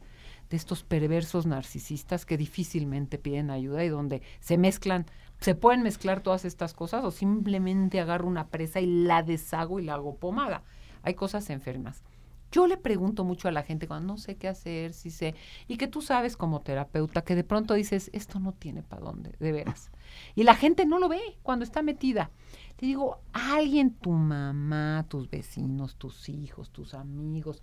de 0.49 0.57
estos 0.57 0.83
perversos 0.83 1.45
narcisistas 1.45 2.25
que 2.25 2.35
difícilmente 2.35 3.17
piden 3.17 3.51
ayuda 3.51 3.85
y 3.85 3.87
donde 3.87 4.21
se 4.41 4.57
mezclan, 4.57 5.05
se 5.39 5.55
pueden 5.55 5.81
mezclar 5.81 6.19
todas 6.19 6.43
estas 6.43 6.73
cosas 6.73 7.05
o 7.05 7.11
simplemente 7.11 8.01
agarro 8.01 8.27
una 8.27 8.47
presa 8.47 8.81
y 8.81 9.05
la 9.05 9.23
deshago 9.23 9.79
y 9.79 9.85
la 9.85 9.93
hago 9.93 10.17
pomada. 10.17 10.63
Hay 11.03 11.13
cosas 11.13 11.49
enfermas. 11.49 12.03
Yo 12.53 12.67
le 12.67 12.77
pregunto 12.77 13.23
mucho 13.23 13.47
a 13.47 13.51
la 13.51 13.63
gente 13.63 13.87
cuando 13.87 14.13
no 14.13 14.17
sé 14.19 14.35
qué 14.35 14.47
hacer, 14.47 14.93
si 14.93 15.09
sé, 15.09 15.33
y 15.67 15.77
que 15.77 15.87
tú 15.87 16.03
sabes 16.03 16.37
como 16.37 16.61
terapeuta 16.61 17.23
que 17.23 17.33
de 17.33 17.43
pronto 17.43 17.73
dices, 17.73 18.11
esto 18.13 18.39
no 18.39 18.51
tiene 18.51 18.83
para 18.83 19.01
dónde, 19.01 19.31
de 19.39 19.51
veras. 19.51 19.89
Y 20.35 20.43
la 20.43 20.53
gente 20.53 20.85
no 20.85 20.99
lo 20.99 21.09
ve 21.09 21.19
cuando 21.41 21.65
está 21.65 21.81
metida. 21.81 22.29
Te 22.75 22.85
digo, 22.85 23.21
alguien, 23.33 23.95
tu 23.95 24.11
mamá, 24.11 25.03
tus 25.09 25.31
vecinos, 25.31 25.95
tus 25.95 26.29
hijos, 26.29 26.69
tus 26.69 26.93
amigos, 26.93 27.59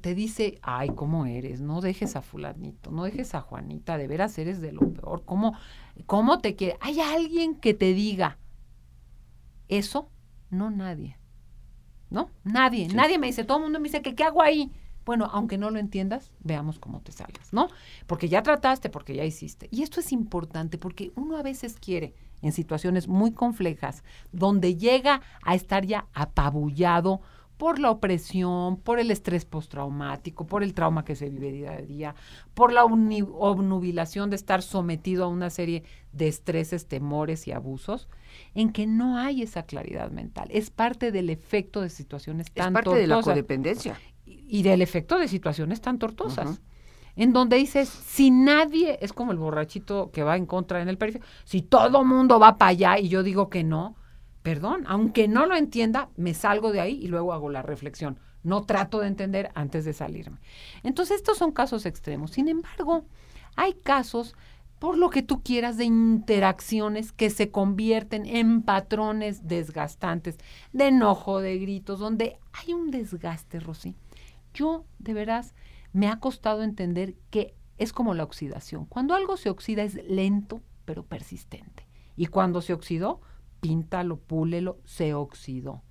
te 0.00 0.14
dice, 0.16 0.58
ay, 0.62 0.90
¿cómo 0.90 1.26
eres? 1.26 1.60
No 1.60 1.80
dejes 1.80 2.16
a 2.16 2.22
fulanito, 2.22 2.90
no 2.90 3.04
dejes 3.04 3.36
a 3.36 3.40
Juanita, 3.42 3.96
de 3.96 4.08
veras 4.08 4.36
eres 4.38 4.60
de 4.60 4.72
lo 4.72 4.80
peor. 4.92 5.22
¿Cómo, 5.24 5.56
cómo 6.06 6.40
te 6.40 6.56
quiere? 6.56 6.76
Hay 6.80 7.00
alguien 7.00 7.54
que 7.54 7.74
te 7.74 7.94
diga 7.94 8.38
eso, 9.68 10.10
no 10.50 10.70
nadie. 10.70 11.16
¿No? 12.14 12.30
Nadie, 12.44 12.88
Sí. 12.88 12.94
nadie 12.94 13.18
me 13.18 13.26
dice, 13.26 13.42
todo 13.44 13.58
el 13.58 13.64
mundo 13.64 13.80
me 13.80 13.88
dice 13.88 14.00
que 14.00 14.14
qué 14.14 14.22
hago 14.22 14.40
ahí. 14.40 14.70
Bueno, 15.04 15.28
aunque 15.32 15.58
no 15.58 15.70
lo 15.70 15.78
entiendas, 15.80 16.30
veamos 16.44 16.78
cómo 16.78 17.00
te 17.00 17.10
salgas, 17.12 17.52
¿no? 17.52 17.68
Porque 18.06 18.28
ya 18.28 18.42
trataste, 18.42 18.88
porque 18.88 19.16
ya 19.16 19.24
hiciste. 19.24 19.68
Y 19.72 19.82
esto 19.82 19.98
es 20.00 20.12
importante 20.12 20.78
porque 20.78 21.10
uno 21.16 21.36
a 21.36 21.42
veces 21.42 21.76
quiere, 21.78 22.14
en 22.40 22.52
situaciones 22.52 23.08
muy 23.08 23.32
complejas, 23.32 24.04
donde 24.32 24.76
llega 24.76 25.20
a 25.42 25.54
estar 25.56 25.84
ya 25.84 26.06
apabullado 26.14 27.20
por 27.64 27.78
la 27.78 27.90
opresión, 27.90 28.76
por 28.76 29.00
el 29.00 29.10
estrés 29.10 29.46
postraumático, 29.46 30.46
por 30.46 30.62
el 30.62 30.74
trauma 30.74 31.02
que 31.02 31.16
se 31.16 31.30
vive 31.30 31.50
día 31.50 31.72
a 31.72 31.80
día, 31.80 32.14
por 32.52 32.74
la 32.74 32.84
obnubilación 32.84 34.28
de 34.28 34.36
estar 34.36 34.60
sometido 34.60 35.24
a 35.24 35.28
una 35.28 35.48
serie 35.48 35.82
de 36.12 36.28
estreses, 36.28 36.88
temores 36.88 37.48
y 37.48 37.52
abusos, 37.52 38.06
en 38.54 38.70
que 38.70 38.86
no 38.86 39.16
hay 39.16 39.40
esa 39.40 39.62
claridad 39.62 40.10
mental. 40.10 40.48
Es 40.50 40.68
parte 40.68 41.10
del 41.10 41.30
efecto 41.30 41.80
de 41.80 41.88
situaciones 41.88 42.48
Es 42.48 42.52
tan 42.52 42.74
parte 42.74 42.90
de 42.90 43.06
la 43.06 43.14
tortuosas 43.14 43.32
codependencia. 43.32 43.98
y 44.26 44.58
y 44.58 44.62
del 44.62 44.82
efecto 44.82 45.18
de 45.18 45.26
situaciones 45.26 45.80
tan 45.80 45.98
tortuosas. 45.98 46.60
En 47.16 47.32
donde 47.32 47.56
dices, 47.56 47.88
si 47.88 48.30
nadie, 48.30 48.98
es 49.00 49.14
como 49.14 49.32
el 49.32 49.38
borrachito 49.38 50.10
que 50.10 50.22
va 50.22 50.36
en 50.36 50.44
contra 50.44 50.82
en 50.82 50.90
el 50.90 50.98
periférico, 50.98 51.30
si 51.46 51.62
todo 51.62 52.04
mundo 52.04 52.38
va 52.38 52.58
para 52.58 52.72
allá 52.72 52.98
y 52.98 53.08
yo 53.08 53.22
digo 53.22 53.48
que 53.48 53.64
no, 53.64 53.96
perdón, 54.44 54.84
aunque 54.86 55.26
no 55.26 55.46
lo 55.46 55.56
entienda, 55.56 56.10
me 56.16 56.34
salgo 56.34 56.70
de 56.70 56.82
ahí 56.82 57.02
y 57.02 57.08
luego 57.08 57.32
hago 57.32 57.48
la 57.48 57.62
reflexión. 57.62 58.20
No 58.42 58.64
trato 58.64 59.00
de 59.00 59.06
entender 59.06 59.50
antes 59.54 59.86
de 59.86 59.94
salirme. 59.94 60.36
Entonces, 60.82 61.16
estos 61.16 61.38
son 61.38 61.50
casos 61.50 61.86
extremos. 61.86 62.32
Sin 62.32 62.48
embargo, 62.48 63.06
hay 63.56 63.72
casos, 63.72 64.36
por 64.78 64.98
lo 64.98 65.08
que 65.08 65.22
tú 65.22 65.42
quieras, 65.42 65.78
de 65.78 65.86
interacciones 65.86 67.10
que 67.10 67.30
se 67.30 67.50
convierten 67.50 68.26
en 68.26 68.60
patrones 68.60 69.48
desgastantes, 69.48 70.36
de 70.74 70.88
enojo, 70.88 71.40
de 71.40 71.58
gritos, 71.58 71.98
donde 71.98 72.38
hay 72.52 72.74
un 72.74 72.90
desgaste, 72.90 73.60
Rosy. 73.60 73.96
Yo, 74.52 74.84
de 74.98 75.14
veras, 75.14 75.54
me 75.94 76.08
ha 76.08 76.20
costado 76.20 76.62
entender 76.62 77.14
que 77.30 77.54
es 77.78 77.94
como 77.94 78.12
la 78.12 78.24
oxidación. 78.24 78.84
Cuando 78.84 79.14
algo 79.14 79.38
se 79.38 79.48
oxida 79.48 79.84
es 79.84 79.94
lento, 80.06 80.60
pero 80.84 81.02
persistente. 81.02 81.86
Y 82.14 82.26
cuando 82.26 82.60
se 82.60 82.74
oxidó, 82.74 83.22
píntalo, 83.64 84.18
púlelo, 84.18 84.78
se 84.84 85.14
oxidó. 85.14 85.82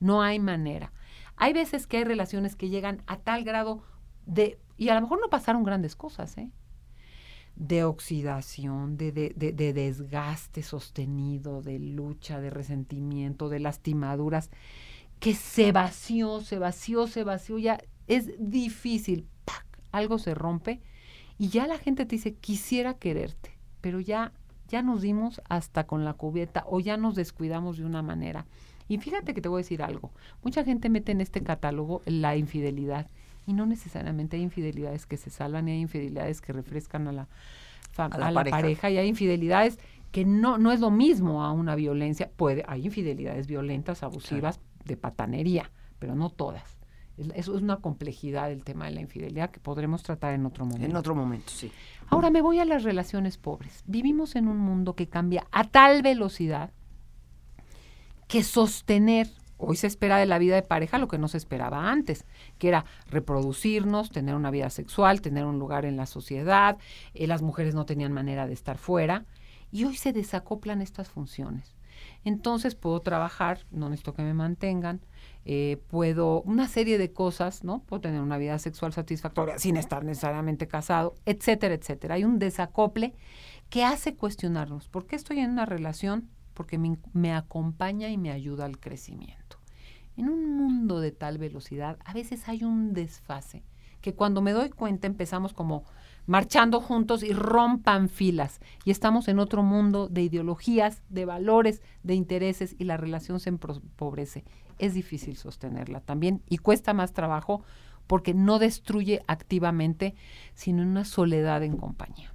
No 0.00 0.22
hay 0.22 0.40
manera. 0.40 0.92
Hay 1.36 1.52
veces 1.52 1.86
que 1.86 1.98
hay 1.98 2.04
relaciones 2.04 2.56
que 2.56 2.68
llegan 2.68 3.04
a 3.06 3.18
tal 3.18 3.44
grado 3.44 3.84
de, 4.26 4.58
y 4.76 4.88
a 4.88 4.96
lo 4.96 5.02
mejor 5.02 5.20
no 5.20 5.30
pasaron 5.30 5.62
grandes 5.62 5.94
cosas, 5.94 6.36
¿eh? 6.36 6.50
de 7.54 7.84
oxidación, 7.84 8.96
de, 8.96 9.12
de, 9.12 9.52
de, 9.52 9.72
desgaste 9.72 10.64
sostenido, 10.64 11.62
de 11.62 11.78
lucha, 11.78 12.40
de 12.40 12.50
resentimiento, 12.50 13.48
de 13.48 13.60
lastimaduras, 13.60 14.50
que 15.20 15.34
se 15.34 15.70
vació, 15.70 16.40
se 16.40 16.58
vació, 16.58 17.06
se 17.06 17.22
vació, 17.22 17.56
ya 17.58 17.78
es 18.08 18.32
difícil, 18.40 19.28
algo 19.92 20.18
se 20.18 20.34
rompe 20.34 20.82
y 21.38 21.50
ya 21.50 21.68
la 21.68 21.78
gente 21.78 22.04
te 22.04 22.16
dice, 22.16 22.34
quisiera 22.34 22.94
quererte, 22.94 23.56
pero 23.80 24.00
ya, 24.00 24.32
ya 24.74 24.82
nos 24.82 25.02
dimos 25.02 25.40
hasta 25.48 25.86
con 25.86 26.04
la 26.04 26.14
cubierta 26.14 26.64
o 26.66 26.80
ya 26.80 26.96
nos 26.96 27.14
descuidamos 27.14 27.78
de 27.78 27.84
una 27.84 28.02
manera. 28.02 28.44
Y 28.88 28.98
fíjate 28.98 29.32
que 29.32 29.40
te 29.40 29.48
voy 29.48 29.60
a 29.60 29.62
decir 29.62 29.84
algo, 29.84 30.10
mucha 30.42 30.64
gente 30.64 30.90
mete 30.90 31.12
en 31.12 31.20
este 31.20 31.44
catálogo 31.44 32.02
la 32.06 32.36
infidelidad 32.36 33.06
y 33.46 33.52
no 33.52 33.66
necesariamente 33.66 34.36
hay 34.36 34.42
infidelidades 34.42 35.06
que 35.06 35.16
se 35.16 35.30
salvan 35.30 35.68
y 35.68 35.70
hay 35.70 35.80
infidelidades 35.80 36.40
que 36.40 36.52
refrescan 36.52 37.06
a 37.06 37.12
la, 37.12 37.28
a 37.96 38.32
la, 38.32 38.44
pareja. 38.44 38.90
y 38.90 38.98
hay 38.98 39.06
infidelidades 39.06 39.78
que 40.10 40.24
no, 40.24 40.58
no 40.58 40.72
es 40.72 40.80
lo 40.80 40.90
mismo 40.90 41.44
a 41.44 41.52
una 41.52 41.76
violencia. 41.76 42.28
Puede, 42.36 42.64
hay 42.66 42.84
infidelidades 42.86 43.46
violentas, 43.46 44.02
abusivas, 44.02 44.58
de 44.84 44.96
patanería, 44.96 45.70
pero 46.00 46.16
no 46.16 46.30
todas. 46.30 46.83
Eso 47.16 47.56
es 47.56 47.62
una 47.62 47.76
complejidad 47.76 48.48
del 48.48 48.64
tema 48.64 48.86
de 48.86 48.92
la 48.92 49.00
infidelidad 49.00 49.50
que 49.50 49.60
podremos 49.60 50.02
tratar 50.02 50.34
en 50.34 50.46
otro 50.46 50.64
momento. 50.64 50.86
En 50.86 50.96
otro 50.96 51.14
momento, 51.14 51.52
sí. 51.52 51.70
Ahora 52.08 52.30
me 52.30 52.42
voy 52.42 52.58
a 52.58 52.64
las 52.64 52.82
relaciones 52.82 53.38
pobres. 53.38 53.84
Vivimos 53.86 54.34
en 54.34 54.48
un 54.48 54.58
mundo 54.58 54.94
que 54.94 55.08
cambia 55.08 55.46
a 55.52 55.64
tal 55.64 56.02
velocidad 56.02 56.72
que 58.26 58.42
sostener 58.42 59.28
Hoy 59.56 59.76
se 59.76 59.86
espera 59.86 60.18
de 60.18 60.26
la 60.26 60.38
vida 60.38 60.56
de 60.56 60.62
pareja 60.62 60.98
lo 60.98 61.08
que 61.08 61.18
no 61.18 61.28
se 61.28 61.38
esperaba 61.38 61.90
antes, 61.90 62.26
que 62.58 62.68
era 62.68 62.84
reproducirnos, 63.08 64.10
tener 64.10 64.34
una 64.34 64.50
vida 64.50 64.68
sexual, 64.68 65.20
tener 65.20 65.44
un 65.44 65.58
lugar 65.58 65.84
en 65.84 65.96
la 65.96 66.06
sociedad, 66.06 66.76
eh, 67.14 67.26
las 67.26 67.40
mujeres 67.40 67.74
no 67.74 67.86
tenían 67.86 68.12
manera 68.12 68.46
de 68.46 68.52
estar 68.52 68.78
fuera, 68.78 69.24
y 69.70 69.84
hoy 69.84 69.96
se 69.96 70.12
desacoplan 70.12 70.82
estas 70.82 71.08
funciones. 71.08 71.76
Entonces 72.24 72.74
puedo 72.74 73.00
trabajar, 73.00 73.60
no 73.70 73.88
necesito 73.88 74.14
que 74.14 74.22
me 74.22 74.34
mantengan, 74.34 75.00
eh, 75.44 75.78
puedo 75.88 76.42
una 76.42 76.68
serie 76.68 76.98
de 76.98 77.12
cosas, 77.12 77.64
¿no? 77.64 77.82
Puedo 77.82 78.00
tener 78.00 78.20
una 78.20 78.38
vida 78.38 78.58
sexual 78.58 78.92
satisfactoria 78.92 79.58
sin 79.58 79.76
estar 79.76 80.04
necesariamente 80.04 80.68
casado, 80.68 81.14
etcétera, 81.26 81.74
etcétera. 81.74 82.14
Hay 82.14 82.24
un 82.24 82.38
desacople 82.38 83.14
que 83.68 83.84
hace 83.84 84.14
cuestionarnos, 84.14 84.88
¿por 84.88 85.06
qué 85.06 85.16
estoy 85.16 85.40
en 85.40 85.50
una 85.50 85.66
relación? 85.66 86.28
Porque 86.54 86.78
me 87.12 87.34
acompaña 87.34 88.08
y 88.08 88.16
me 88.16 88.30
ayuda 88.30 88.64
al 88.64 88.78
crecimiento. 88.78 89.58
En 90.16 90.28
un 90.28 90.56
mundo 90.56 91.00
de 91.00 91.10
tal 91.10 91.38
velocidad, 91.38 91.98
a 92.04 92.12
veces 92.12 92.48
hay 92.48 92.62
un 92.62 92.92
desfase, 92.92 93.64
que 94.00 94.14
cuando 94.14 94.42
me 94.42 94.52
doy 94.52 94.70
cuenta 94.70 95.06
empezamos 95.06 95.52
como 95.52 95.84
marchando 96.26 96.80
juntos 96.80 97.22
y 97.22 97.32
rompan 97.32 98.08
filas. 98.08 98.60
Y 98.84 98.90
estamos 98.90 99.28
en 99.28 99.38
otro 99.38 99.62
mundo 99.62 100.08
de 100.08 100.22
ideologías, 100.22 101.02
de 101.08 101.24
valores, 101.24 101.82
de 102.02 102.14
intereses 102.14 102.76
y 102.78 102.84
la 102.84 102.96
relación 102.96 103.40
se 103.40 103.50
empobrece. 103.50 104.44
Es 104.84 104.92
difícil 104.92 105.38
sostenerla 105.38 106.00
también 106.00 106.42
y 106.46 106.58
cuesta 106.58 106.92
más 106.92 107.14
trabajo 107.14 107.64
porque 108.06 108.34
no 108.34 108.58
destruye 108.58 109.22
activamente, 109.26 110.14
sino 110.54 110.82
una 110.82 111.06
soledad 111.06 111.62
en 111.62 111.78
compañía. 111.78 112.34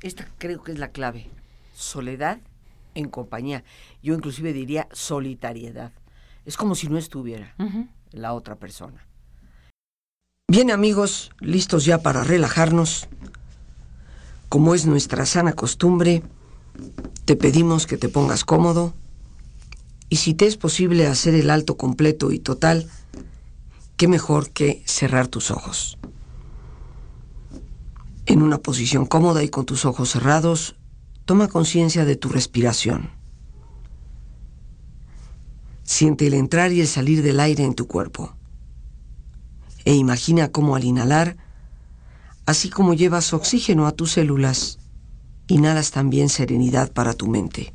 Esta 0.00 0.26
creo 0.38 0.62
que 0.62 0.72
es 0.72 0.78
la 0.78 0.88
clave. 0.88 1.28
Soledad 1.74 2.38
en 2.94 3.10
compañía. 3.10 3.62
Yo 4.02 4.14
inclusive 4.14 4.54
diría 4.54 4.88
solitariedad. 4.92 5.92
Es 6.46 6.56
como 6.56 6.74
si 6.74 6.88
no 6.88 6.96
estuviera 6.96 7.54
la 8.10 8.32
otra 8.32 8.56
persona. 8.56 9.06
Bien 10.48 10.70
amigos, 10.70 11.30
listos 11.40 11.84
ya 11.84 11.98
para 11.98 12.24
relajarnos. 12.24 13.06
Como 14.48 14.74
es 14.74 14.86
nuestra 14.86 15.26
sana 15.26 15.52
costumbre, 15.52 16.22
te 17.26 17.36
pedimos 17.36 17.86
que 17.86 17.98
te 17.98 18.08
pongas 18.08 18.46
cómodo 18.46 18.94
y 20.10 20.16
si 20.16 20.34
te 20.34 20.46
es 20.46 20.56
posible 20.56 21.06
hacer 21.06 21.34
el 21.36 21.50
alto 21.50 21.76
completo 21.76 22.32
y 22.32 22.40
total, 22.40 22.90
qué 23.96 24.08
mejor 24.08 24.50
que 24.50 24.82
cerrar 24.84 25.28
tus 25.28 25.52
ojos. 25.52 25.98
En 28.26 28.42
una 28.42 28.58
posición 28.58 29.06
cómoda 29.06 29.44
y 29.44 29.48
con 29.48 29.64
tus 29.66 29.84
ojos 29.84 30.10
cerrados, 30.10 30.74
toma 31.24 31.46
conciencia 31.46 32.04
de 32.04 32.16
tu 32.16 32.28
respiración. 32.28 33.10
Siente 35.84 36.26
el 36.26 36.34
entrar 36.34 36.72
y 36.72 36.80
el 36.80 36.88
salir 36.88 37.22
del 37.22 37.38
aire 37.38 37.64
en 37.64 37.74
tu 37.74 37.86
cuerpo. 37.86 38.34
E 39.84 39.94
imagina 39.94 40.50
cómo 40.50 40.74
al 40.74 40.84
inhalar, 40.84 41.36
así 42.46 42.68
como 42.68 42.94
llevas 42.94 43.32
oxígeno 43.32 43.86
a 43.86 43.92
tus 43.92 44.12
células, 44.12 44.78
inhalas 45.46 45.92
también 45.92 46.28
serenidad 46.28 46.92
para 46.92 47.14
tu 47.14 47.28
mente. 47.28 47.74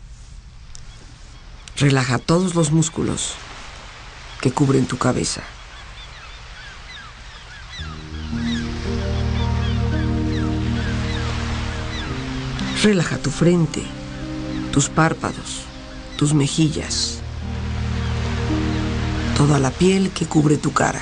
Relaja 1.77 2.19
todos 2.19 2.55
los 2.55 2.71
músculos 2.71 3.33
que 4.41 4.51
cubren 4.51 4.85
tu 4.85 4.97
cabeza. 4.97 5.41
Relaja 12.83 13.17
tu 13.17 13.29
frente, 13.29 13.83
tus 14.71 14.89
párpados, 14.89 15.61
tus 16.17 16.33
mejillas, 16.33 17.19
toda 19.37 19.59
la 19.59 19.69
piel 19.69 20.11
que 20.11 20.25
cubre 20.25 20.57
tu 20.57 20.73
cara. 20.73 21.01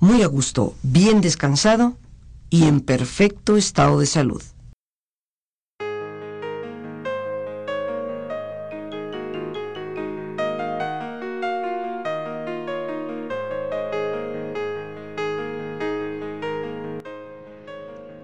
muy 0.00 0.22
a 0.22 0.26
gusto, 0.26 0.74
bien 0.82 1.20
descansado 1.20 1.92
y 2.48 2.66
en 2.66 2.80
perfecto 2.80 3.58
estado 3.58 4.00
de 4.00 4.06
salud. 4.06 4.42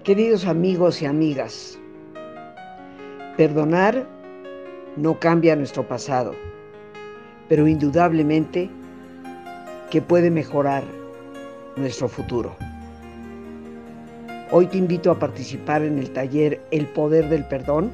Queridos 0.03 0.45
amigos 0.45 1.01
y 1.01 1.05
amigas, 1.05 1.77
perdonar 3.35 4.07
no 4.95 5.19
cambia 5.19 5.55
nuestro 5.55 5.87
pasado, 5.87 6.33
pero 7.47 7.67
indudablemente 7.67 8.71
que 9.91 10.01
puede 10.01 10.31
mejorar 10.31 10.83
nuestro 11.77 12.07
futuro. 12.07 12.55
Hoy 14.51 14.67
te 14.67 14.77
invito 14.77 15.11
a 15.11 15.19
participar 15.19 15.83
en 15.83 15.99
el 15.99 16.11
taller 16.11 16.61
El 16.71 16.87
Poder 16.87 17.29
del 17.29 17.45
Perdón, 17.45 17.91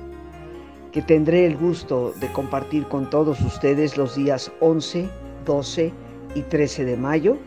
que 0.91 1.01
tendré 1.01 1.45
el 1.45 1.57
gusto 1.57 2.13
de 2.19 2.31
compartir 2.31 2.85
con 2.85 3.09
todos 3.09 3.41
ustedes 3.41 3.97
los 3.97 4.15
días 4.15 4.51
11, 4.59 5.09
12 5.45 5.91
y 6.35 6.41
13 6.41 6.85
de 6.85 6.97
mayo, 6.97 7.37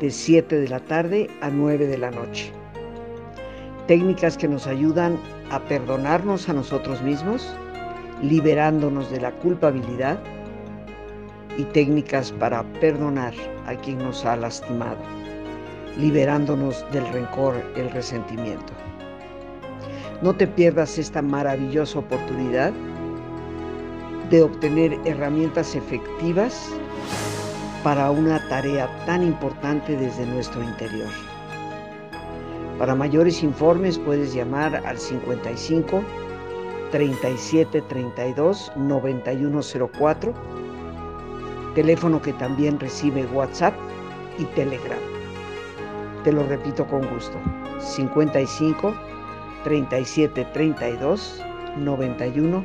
de 0.00 0.10
7 0.10 0.56
de 0.56 0.68
la 0.68 0.80
tarde 0.80 1.28
a 1.42 1.50
9 1.50 1.86
de 1.86 1.98
la 1.98 2.10
noche. 2.10 2.50
Técnicas 3.86 4.36
que 4.36 4.48
nos 4.48 4.66
ayudan 4.66 5.18
a 5.50 5.60
perdonarnos 5.60 6.48
a 6.48 6.54
nosotros 6.54 7.02
mismos, 7.02 7.54
liberándonos 8.22 9.10
de 9.10 9.20
la 9.20 9.32
culpabilidad 9.32 10.18
y 11.58 11.64
técnicas 11.64 12.32
para 12.32 12.62
perdonar 12.80 13.34
a 13.66 13.74
quien 13.74 13.98
nos 13.98 14.24
ha 14.24 14.36
lastimado, 14.36 14.98
liberándonos 15.98 16.84
del 16.92 17.06
rencor, 17.12 17.54
el 17.76 17.90
resentimiento. 17.90 18.72
No 20.22 20.34
te 20.34 20.46
pierdas 20.46 20.98
esta 20.98 21.22
maravillosa 21.22 21.98
oportunidad 21.98 22.72
de 24.30 24.42
obtener 24.42 24.98
herramientas 25.04 25.74
efectivas 25.74 26.68
para 27.84 28.10
una 28.10 28.46
tarea 28.48 28.88
tan 29.06 29.22
importante 29.22 29.96
desde 29.96 30.26
nuestro 30.26 30.62
interior. 30.62 31.08
Para 32.78 32.94
mayores 32.94 33.42
informes 33.42 33.98
puedes 33.98 34.34
llamar 34.34 34.76
al 34.84 34.98
55 34.98 36.02
37 36.90 37.82
32 37.82 38.72
9104 38.76 40.34
teléfono 41.76 42.22
que 42.22 42.32
también 42.32 42.80
recibe 42.80 43.26
WhatsApp 43.26 43.74
y 44.38 44.44
Telegram. 44.56 45.15
Te 46.26 46.32
lo 46.32 46.42
repito 46.42 46.84
con 46.88 47.08
gusto. 47.08 47.40
55 47.78 48.92
37 49.62 50.44
32 50.46 51.40
91 51.76 52.64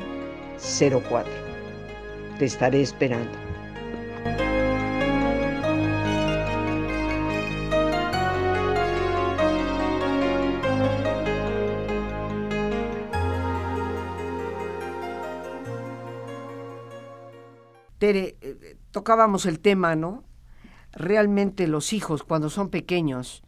04. 0.58 1.32
Te 2.40 2.44
estaré 2.44 2.82
esperando. 2.82 3.30
Tere, 17.98 18.36
eh, 18.40 18.76
tocábamos 18.90 19.46
el 19.46 19.60
tema, 19.60 19.94
¿no? 19.94 20.24
Realmente 20.90 21.68
los 21.68 21.92
hijos, 21.92 22.24
cuando 22.24 22.50
son 22.50 22.68
pequeños, 22.68 23.44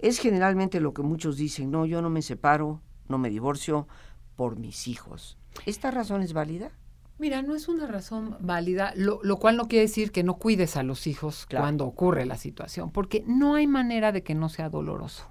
es 0.00 0.18
generalmente 0.18 0.80
lo 0.80 0.94
que 0.94 1.02
muchos 1.02 1.36
dicen, 1.36 1.70
no, 1.70 1.86
yo 1.86 2.02
no 2.02 2.10
me 2.10 2.22
separo, 2.22 2.80
no 3.08 3.18
me 3.18 3.30
divorcio 3.30 3.88
por 4.36 4.58
mis 4.58 4.88
hijos. 4.88 5.36
¿Esta 5.66 5.90
razón 5.90 6.22
es 6.22 6.32
válida? 6.32 6.70
Mira, 7.18 7.42
no 7.42 7.56
es 7.56 7.66
una 7.66 7.88
razón 7.88 8.36
válida, 8.38 8.92
lo, 8.94 9.20
cual 9.38 9.56
no 9.56 9.66
quiere 9.66 9.82
decir 9.82 10.12
que 10.12 10.22
no 10.22 10.34
cuides 10.34 10.76
a 10.76 10.84
los 10.84 11.08
hijos 11.08 11.48
cuando 11.50 11.84
ocurre 11.84 12.24
la 12.26 12.36
situación, 12.36 12.92
porque 12.92 13.24
no 13.26 13.56
hay 13.56 13.66
manera 13.66 14.12
de 14.12 14.22
que 14.22 14.36
no 14.36 14.48
sea 14.48 14.68
doloroso. 14.68 15.24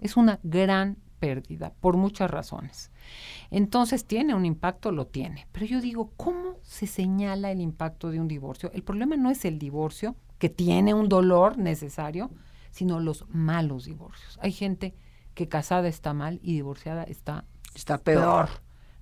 Es 0.00 0.16
una 0.16 0.40
gran 0.42 0.96
pérdida 1.18 1.74
por 1.80 1.98
muchas 1.98 2.30
razones. 2.30 2.90
Entonces, 3.50 4.06
¿tiene 4.06 4.34
un 4.34 4.46
impacto? 4.46 4.90
Lo 4.90 5.06
tiene. 5.06 5.46
Pero 5.52 5.66
yo 5.66 5.82
digo, 5.82 6.12
¿cómo 6.16 6.56
se 6.62 6.86
señala 6.86 7.50
el 7.50 7.60
impacto 7.60 8.10
de 8.10 8.20
un 8.20 8.28
divorcio? 8.28 8.70
El 8.72 8.82
problema 8.82 9.16
no 9.16 9.30
es 9.30 9.44
el 9.44 9.58
divorcio, 9.58 10.16
que 10.38 10.48
tiene 10.48 10.94
un 10.94 11.10
dolor 11.10 11.58
necesario, 11.58 12.30
sino 12.74 12.98
los 12.98 13.24
malos 13.28 13.84
divorcios. 13.84 14.36
Hay 14.42 14.50
gente 14.50 14.96
que 15.34 15.48
casada 15.48 15.86
está 15.86 16.12
mal 16.12 16.40
y 16.42 16.54
divorciada 16.54 17.04
está, 17.04 17.44
está 17.74 17.98
peor. 17.98 18.48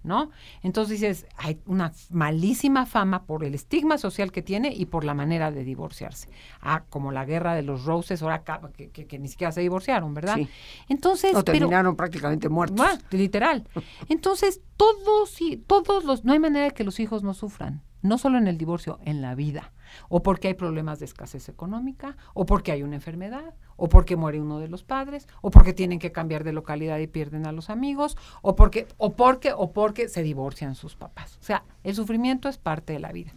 ¿no? 0.03 0.31
Entonces 0.63 1.01
dices, 1.01 1.27
hay 1.39 1.61
una 1.65 1.93
malísima 2.11 2.87
fama 2.87 3.25
por 3.25 3.45
el 3.45 3.55
estigma 3.55 3.97
social 3.99 4.31
que 4.31 4.43
tiene 4.43 4.75
y 4.75 4.87
por 4.87 5.05
la 5.05 5.15
manera 5.15 5.51
de 5.51 5.65
divorciarse. 5.65 6.29
Ah, 6.61 6.85
como 6.91 7.13
la 7.13 7.25
guerra 7.25 7.55
de 7.55 7.63
los 7.63 7.85
Roses, 7.85 8.21
ahora 8.21 8.43
que, 8.77 8.91
que, 8.91 9.19
ni 9.19 9.29
siquiera 9.29 9.53
se 9.53 9.63
divorciaron, 9.63 10.13
¿verdad? 10.13 10.35
Sí. 10.35 10.49
Entonces, 10.89 11.33
no, 11.33 11.45
terminaron 11.45 11.97
prácticamente 11.97 12.49
muertos. 12.49 12.85
literal. 13.11 13.67
Entonces, 14.09 14.61
todos 14.77 15.41
y 15.41 15.57
todos 15.57 16.05
los, 16.05 16.25
no 16.25 16.33
hay 16.33 16.41
manera 16.41 16.67
de 16.67 16.71
que 16.73 16.85
los 16.85 17.01
hijos 17.01 17.23
no 17.23 17.33
sufran, 17.33 17.83
no 18.03 18.19
solo 18.19 18.37
en 18.37 18.49
el 18.49 18.59
divorcio, 18.59 18.99
en 19.05 19.23
la 19.23 19.35
vida 19.35 19.73
o 20.09 20.23
porque 20.23 20.49
hay 20.49 20.55
problemas 20.55 20.99
de 20.99 21.07
escasez 21.07 21.49
económica, 21.49 22.17
o 22.35 22.47
porque 22.47 22.73
hay 22.73 22.83
una 22.83 22.97
enfermedad, 22.97 23.55
o 23.77 23.89
porque 23.89 24.17
muere 24.17 24.41
uno 24.41 24.59
de 24.59 24.69
los 24.69 24.85
padres, 24.85 25.29
o 25.41 25.51
porque 25.51 25.73
tienen 25.73 25.99
que 25.99 26.13
cambiar 26.13 26.45
de 26.45 26.53
localidad 26.53 26.99
y 26.99 27.07
pierden 27.07 27.47
a 27.47 27.53
los 27.53 27.71
amigos, 27.71 28.17
o 28.43 28.55
porque, 28.55 28.89
o 28.99 29.15
porque, 29.15 29.53
o 29.53 29.73
porque 29.73 30.09
se 30.09 30.23
divorcian 30.23 30.75
sus 30.75 30.97
papás. 30.97 31.39
O 31.41 31.45
sea, 31.45 31.65
el 31.83 31.95
sufrimiento 31.95 32.49
es 32.49 32.59
parte 32.59 32.93
de 32.93 33.01
la 33.01 33.13
vida. 33.13 33.33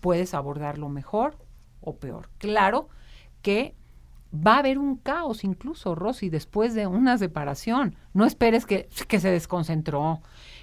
Puedes 0.00 0.34
abordarlo 0.34 0.88
mejor 0.88 1.36
o 1.80 1.96
peor. 1.96 2.28
Claro 2.38 2.88
que 3.42 3.74
va 4.34 4.56
a 4.56 4.58
haber 4.58 4.78
un 4.78 4.96
caos 4.96 5.44
incluso, 5.44 5.94
Rosy, 5.94 6.30
después 6.30 6.74
de 6.74 6.86
una 6.86 7.16
separación. 7.18 7.96
No 8.12 8.24
esperes 8.24 8.66
que, 8.66 8.88
que 9.08 9.20
se 9.20 9.30
desconcentró, 9.30 10.20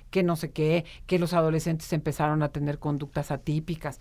que 0.09 0.23
no 0.23 0.35
sé 0.35 0.51
qué, 0.51 0.85
que 1.07 1.17
los 1.17 1.33
adolescentes 1.33 1.91
empezaron 1.93 2.43
a 2.43 2.49
tener 2.49 2.77
conductas 2.77 3.31
atípicas 3.31 3.99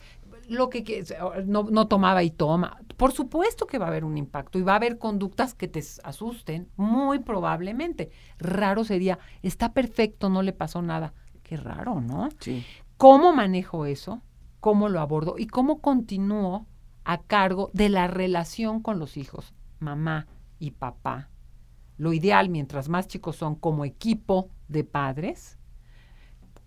lo 0.52 0.70
que 0.70 1.04
no, 1.46 1.64
no 1.64 1.88
tomaba 1.88 2.22
y 2.22 2.30
toma. 2.30 2.78
Por 2.96 3.12
supuesto 3.12 3.66
que 3.66 3.78
va 3.78 3.86
a 3.86 3.88
haber 3.88 4.04
un 4.04 4.16
impacto 4.16 4.58
y 4.58 4.62
va 4.62 4.72
a 4.72 4.76
haber 4.76 4.98
conductas 4.98 5.54
que 5.54 5.68
te 5.68 5.82
asusten, 6.04 6.68
muy 6.76 7.18
probablemente. 7.18 8.10
Raro 8.38 8.84
sería, 8.84 9.18
está 9.42 9.72
perfecto, 9.72 10.28
no 10.28 10.42
le 10.42 10.52
pasó 10.52 10.82
nada. 10.82 11.14
Qué 11.42 11.56
raro, 11.56 12.00
¿no? 12.00 12.28
Sí. 12.38 12.64
¿Cómo 12.96 13.32
manejo 13.32 13.86
eso? 13.86 14.22
¿Cómo 14.60 14.88
lo 14.88 15.00
abordo? 15.00 15.34
¿Y 15.38 15.46
cómo 15.46 15.80
continúo 15.80 16.66
a 17.04 17.22
cargo 17.22 17.70
de 17.72 17.88
la 17.88 18.06
relación 18.06 18.80
con 18.80 18.98
los 18.98 19.16
hijos, 19.16 19.54
mamá 19.80 20.28
y 20.58 20.72
papá? 20.72 21.30
Lo 21.96 22.12
ideal, 22.12 22.48
mientras 22.48 22.88
más 22.88 23.08
chicos 23.08 23.36
son 23.36 23.56
como 23.56 23.84
equipo 23.84 24.48
de 24.68 24.84
padres, 24.84 25.58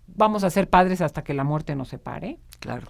vamos 0.06 0.44
a 0.44 0.50
ser 0.50 0.68
padres 0.68 1.00
hasta 1.00 1.24
que 1.24 1.34
la 1.34 1.44
muerte 1.44 1.74
nos 1.74 1.88
separe. 1.88 2.38
Claro 2.60 2.86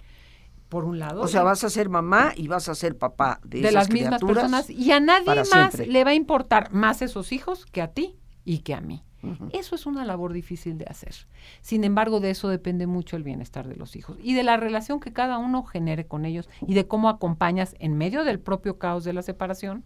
por 0.69 0.85
un 0.85 0.99
lado. 0.99 1.21
O 1.21 1.27
sea, 1.27 1.43
vas 1.43 1.63
a 1.63 1.69
ser 1.69 1.89
mamá 1.89 2.33
y 2.35 2.47
vas 2.47 2.69
a 2.69 2.75
ser 2.75 2.97
papá 2.97 3.39
de, 3.43 3.71
las 3.71 3.89
mismas 3.89 4.21
personas 4.21 4.69
y 4.69 4.91
a 4.91 4.99
nadie 4.99 5.43
más 5.51 5.79
le 5.79 6.03
va 6.03 6.11
a 6.11 6.15
importar 6.15 6.71
más 6.73 7.01
esos 7.01 7.31
hijos 7.31 7.65
que 7.65 7.81
a 7.81 7.89
ti 7.89 8.17
y 8.43 8.59
que 8.59 8.73
a 8.73 8.81
mí. 8.81 9.03
Eso 9.51 9.75
es 9.75 9.85
una 9.85 10.05
labor 10.05 10.31
difícil 10.31 10.77
de 10.77 10.85
hacer. 10.85 11.13
Sin 11.61 11.83
embargo, 11.83 12.19
de 12.19 12.29
eso 12.29 12.47
depende 12.47 12.87
mucho 12.87 13.17
el 13.17 13.23
bienestar 13.23 13.67
de 13.67 13.75
los 13.75 13.95
hijos 13.95 14.17
y 14.21 14.35
de 14.35 14.43
la 14.43 14.57
relación 14.57 14.99
que 14.99 15.11
cada 15.11 15.37
uno 15.37 15.63
genere 15.63 16.07
con 16.07 16.23
ellos 16.23 16.49
y 16.65 16.75
de 16.75 16.87
cómo 16.87 17.09
acompañas 17.09 17.75
en 17.79 17.97
medio 17.97 18.23
del 18.23 18.39
propio 18.39 18.77
caos 18.77 19.03
de 19.03 19.13
la 19.13 19.23
separación, 19.23 19.83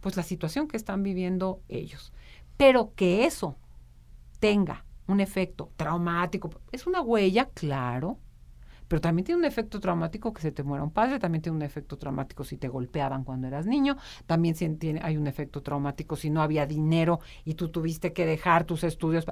pues 0.00 0.16
la 0.16 0.22
situación 0.22 0.68
que 0.68 0.76
están 0.76 1.02
viviendo 1.02 1.60
ellos. 1.68 2.12
Pero 2.56 2.94
que 2.94 3.26
eso 3.26 3.56
tenga 4.38 4.84
un 5.06 5.20
efecto 5.20 5.70
traumático, 5.76 6.50
es 6.70 6.86
una 6.86 7.02
huella, 7.02 7.50
claro, 7.52 8.18
pero 8.92 9.00
también 9.00 9.24
tiene 9.24 9.38
un 9.38 9.46
efecto 9.46 9.80
traumático 9.80 10.34
que 10.34 10.42
se 10.42 10.52
te 10.52 10.62
muera 10.62 10.84
un 10.84 10.90
padre, 10.90 11.18
también 11.18 11.40
tiene 11.40 11.56
un 11.56 11.62
efecto 11.62 11.96
traumático 11.96 12.44
si 12.44 12.58
te 12.58 12.68
golpeaban 12.68 13.24
cuando 13.24 13.46
eras 13.46 13.64
niño, 13.64 13.96
también 14.26 14.54
tiene, 14.78 15.00
hay 15.02 15.16
un 15.16 15.26
efecto 15.26 15.62
traumático 15.62 16.14
si 16.14 16.28
no 16.28 16.42
había 16.42 16.66
dinero 16.66 17.18
y 17.46 17.54
tú 17.54 17.70
tuviste 17.70 18.12
que 18.12 18.26
dejar 18.26 18.64
tus 18.64 18.84
estudios. 18.84 19.24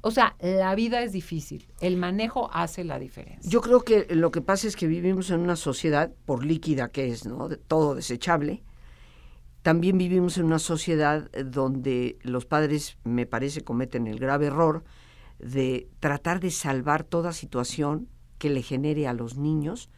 O 0.00 0.12
sea, 0.12 0.36
la 0.38 0.72
vida 0.76 1.02
es 1.02 1.10
difícil, 1.10 1.66
el 1.80 1.96
manejo 1.96 2.50
hace 2.52 2.84
la 2.84 3.00
diferencia. 3.00 3.50
Yo 3.50 3.60
creo 3.62 3.80
que 3.80 4.06
lo 4.10 4.30
que 4.30 4.42
pasa 4.42 4.68
es 4.68 4.76
que 4.76 4.86
vivimos 4.86 5.32
en 5.32 5.40
una 5.40 5.56
sociedad, 5.56 6.12
por 6.24 6.44
líquida 6.44 6.86
que 6.86 7.08
es, 7.08 7.26
¿no? 7.26 7.48
todo 7.66 7.96
desechable, 7.96 8.62
también 9.62 9.98
vivimos 9.98 10.38
en 10.38 10.44
una 10.44 10.60
sociedad 10.60 11.28
donde 11.32 12.16
los 12.22 12.46
padres, 12.46 12.96
me 13.02 13.26
parece, 13.26 13.62
cometen 13.62 14.06
el 14.06 14.20
grave 14.20 14.46
error 14.46 14.84
de 15.40 15.88
tratar 15.98 16.38
de 16.38 16.52
salvar 16.52 17.02
toda 17.02 17.32
situación 17.32 18.06
que 18.40 18.48
le 18.50 18.62
genere 18.62 19.06
a 19.06 19.12
los 19.12 19.36
niños 19.36 19.90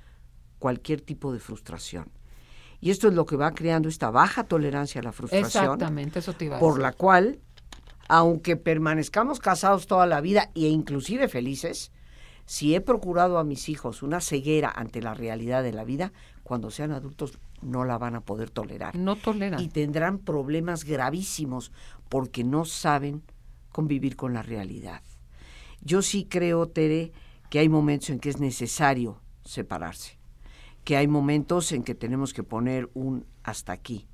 cualquier 0.58 1.00
tipo 1.00 1.32
de 1.32 1.38
frustración. 1.38 2.10
Y 2.80 2.90
esto 2.90 3.06
es 3.06 3.14
lo 3.14 3.24
que 3.24 3.36
va 3.36 3.52
creando 3.52 3.88
esta 3.88 4.10
baja 4.10 4.42
tolerancia 4.42 5.00
a 5.00 5.04
la 5.04 5.12
frustración. 5.12 5.46
Exactamente, 5.46 6.18
eso 6.18 6.32
te 6.32 6.46
iba 6.46 6.56
a 6.56 6.60
Por 6.60 6.80
la 6.80 6.92
cual, 6.92 7.38
aunque 8.08 8.56
permanezcamos 8.56 9.38
casados 9.38 9.86
toda 9.86 10.06
la 10.06 10.20
vida 10.20 10.50
e 10.56 10.66
inclusive 10.66 11.28
felices, 11.28 11.92
si 12.44 12.74
he 12.74 12.80
procurado 12.80 13.38
a 13.38 13.44
mis 13.44 13.68
hijos 13.68 14.02
una 14.02 14.20
ceguera 14.20 14.72
ante 14.74 15.00
la 15.00 15.14
realidad 15.14 15.62
de 15.62 15.72
la 15.72 15.84
vida, 15.84 16.12
cuando 16.42 16.72
sean 16.72 16.90
adultos 16.90 17.38
no 17.60 17.84
la 17.84 17.96
van 17.96 18.16
a 18.16 18.22
poder 18.22 18.50
tolerar. 18.50 18.96
No 18.96 19.14
toleran. 19.14 19.60
Y 19.60 19.68
tendrán 19.68 20.18
problemas 20.18 20.82
gravísimos 20.82 21.70
porque 22.08 22.42
no 22.42 22.64
saben 22.64 23.22
convivir 23.70 24.16
con 24.16 24.34
la 24.34 24.42
realidad. 24.42 25.00
Yo 25.80 26.02
sí 26.02 26.26
creo, 26.28 26.66
Tere, 26.66 27.12
que 27.52 27.58
hay 27.58 27.68
momentos 27.68 28.08
en 28.08 28.18
que 28.18 28.30
es 28.30 28.40
necesario 28.40 29.20
separarse, 29.44 30.18
que 30.84 30.96
hay 30.96 31.06
momentos 31.06 31.72
en 31.72 31.82
que 31.82 31.94
tenemos 31.94 32.32
que 32.32 32.42
poner 32.42 32.88
un 32.94 33.26
hasta 33.42 33.72
aquí 33.72 34.08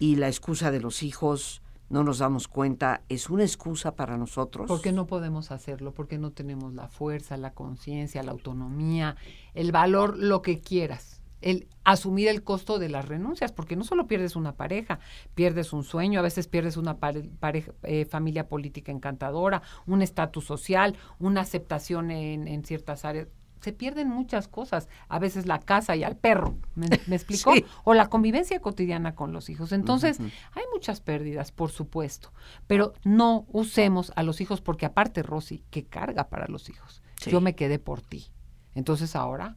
y 0.00 0.16
la 0.16 0.28
excusa 0.28 0.70
de 0.70 0.80
los 0.80 1.02
hijos 1.02 1.60
no 1.90 2.04
nos 2.04 2.20
damos 2.20 2.48
cuenta, 2.48 3.02
es 3.10 3.28
una 3.28 3.42
excusa 3.42 3.96
para 3.96 4.16
nosotros. 4.16 4.66
Porque 4.66 4.92
no 4.92 5.06
podemos 5.06 5.50
hacerlo, 5.50 5.92
porque 5.92 6.16
no 6.16 6.30
tenemos 6.30 6.72
la 6.72 6.88
fuerza, 6.88 7.36
la 7.36 7.52
conciencia, 7.52 8.22
la 8.22 8.32
autonomía, 8.32 9.16
el 9.52 9.70
valor, 9.70 10.16
lo 10.16 10.40
que 10.40 10.60
quieras. 10.60 11.13
El 11.44 11.68
asumir 11.84 12.28
el 12.28 12.42
costo 12.42 12.78
de 12.78 12.88
las 12.88 13.06
renuncias, 13.06 13.52
porque 13.52 13.76
no 13.76 13.84
solo 13.84 14.06
pierdes 14.06 14.34
una 14.34 14.56
pareja, 14.56 14.98
pierdes 15.34 15.72
un 15.72 15.84
sueño, 15.84 16.18
a 16.18 16.22
veces 16.22 16.48
pierdes 16.48 16.76
una 16.76 16.96
pareja, 16.96 17.72
eh, 17.82 18.06
familia 18.06 18.48
política 18.48 18.90
encantadora, 18.90 19.62
un 19.86 20.00
estatus 20.00 20.44
social, 20.44 20.96
una 21.18 21.42
aceptación 21.42 22.10
en, 22.10 22.48
en 22.48 22.64
ciertas 22.64 23.04
áreas 23.04 23.28
se 23.64 23.72
pierden 23.72 24.10
muchas 24.10 24.46
cosas, 24.46 24.88
a 25.08 25.18
veces 25.18 25.46
la 25.46 25.58
casa 25.58 25.96
y 25.96 26.04
al 26.04 26.16
perro, 26.16 26.58
¿me, 26.74 26.86
explico? 27.16 27.54
O 27.84 27.94
la 27.94 28.08
convivencia 28.08 28.60
cotidiana 28.60 29.14
con 29.14 29.32
los 29.32 29.48
hijos. 29.48 29.72
Entonces, 29.72 30.20
hay 30.20 30.64
muchas 30.72 31.00
pérdidas, 31.00 31.50
por 31.50 31.70
supuesto, 31.70 32.30
pero 32.66 32.92
no 33.04 33.46
usemos 33.48 34.12
a 34.16 34.22
los 34.22 34.42
hijos 34.42 34.60
porque 34.60 34.84
aparte, 34.84 35.22
Rosy, 35.22 35.64
que 35.70 35.84
carga 35.86 36.28
para 36.28 36.46
los 36.46 36.68
hijos. 36.68 37.02
Yo 37.26 37.40
me 37.40 37.54
quedé 37.54 37.78
por 37.78 38.02
ti. 38.02 38.26
Entonces 38.74 39.16
ahora, 39.16 39.56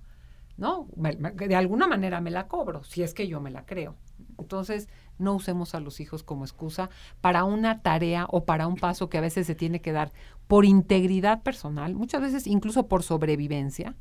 no, 0.57 0.87
de 0.95 1.55
alguna 1.55 1.87
manera 1.87 2.19
me 2.19 2.31
la 2.31 2.47
cobro, 2.47 2.83
si 2.83 3.03
es 3.03 3.13
que 3.13 3.27
yo 3.27 3.39
me 3.39 3.51
la 3.51 3.65
creo. 3.65 3.95
Entonces, 4.39 4.89
no 5.19 5.35
usemos 5.35 5.75
a 5.75 5.79
los 5.79 5.99
hijos 5.99 6.23
como 6.23 6.45
excusa 6.45 6.89
para 7.21 7.43
una 7.43 7.81
tarea 7.81 8.25
o 8.29 8.45
para 8.45 8.67
un 8.67 8.75
paso 8.75 9.09
que 9.09 9.17
a 9.17 9.21
veces 9.21 9.47
se 9.47 9.55
tiene 9.55 9.81
que 9.81 9.91
dar 9.91 10.11
por 10.47 10.65
integridad 10.65 11.43
personal, 11.43 11.95
muchas 11.95 12.21
veces 12.21 12.47
incluso 12.47 12.87
por 12.87 13.03
sobrevivencia, 13.03 13.95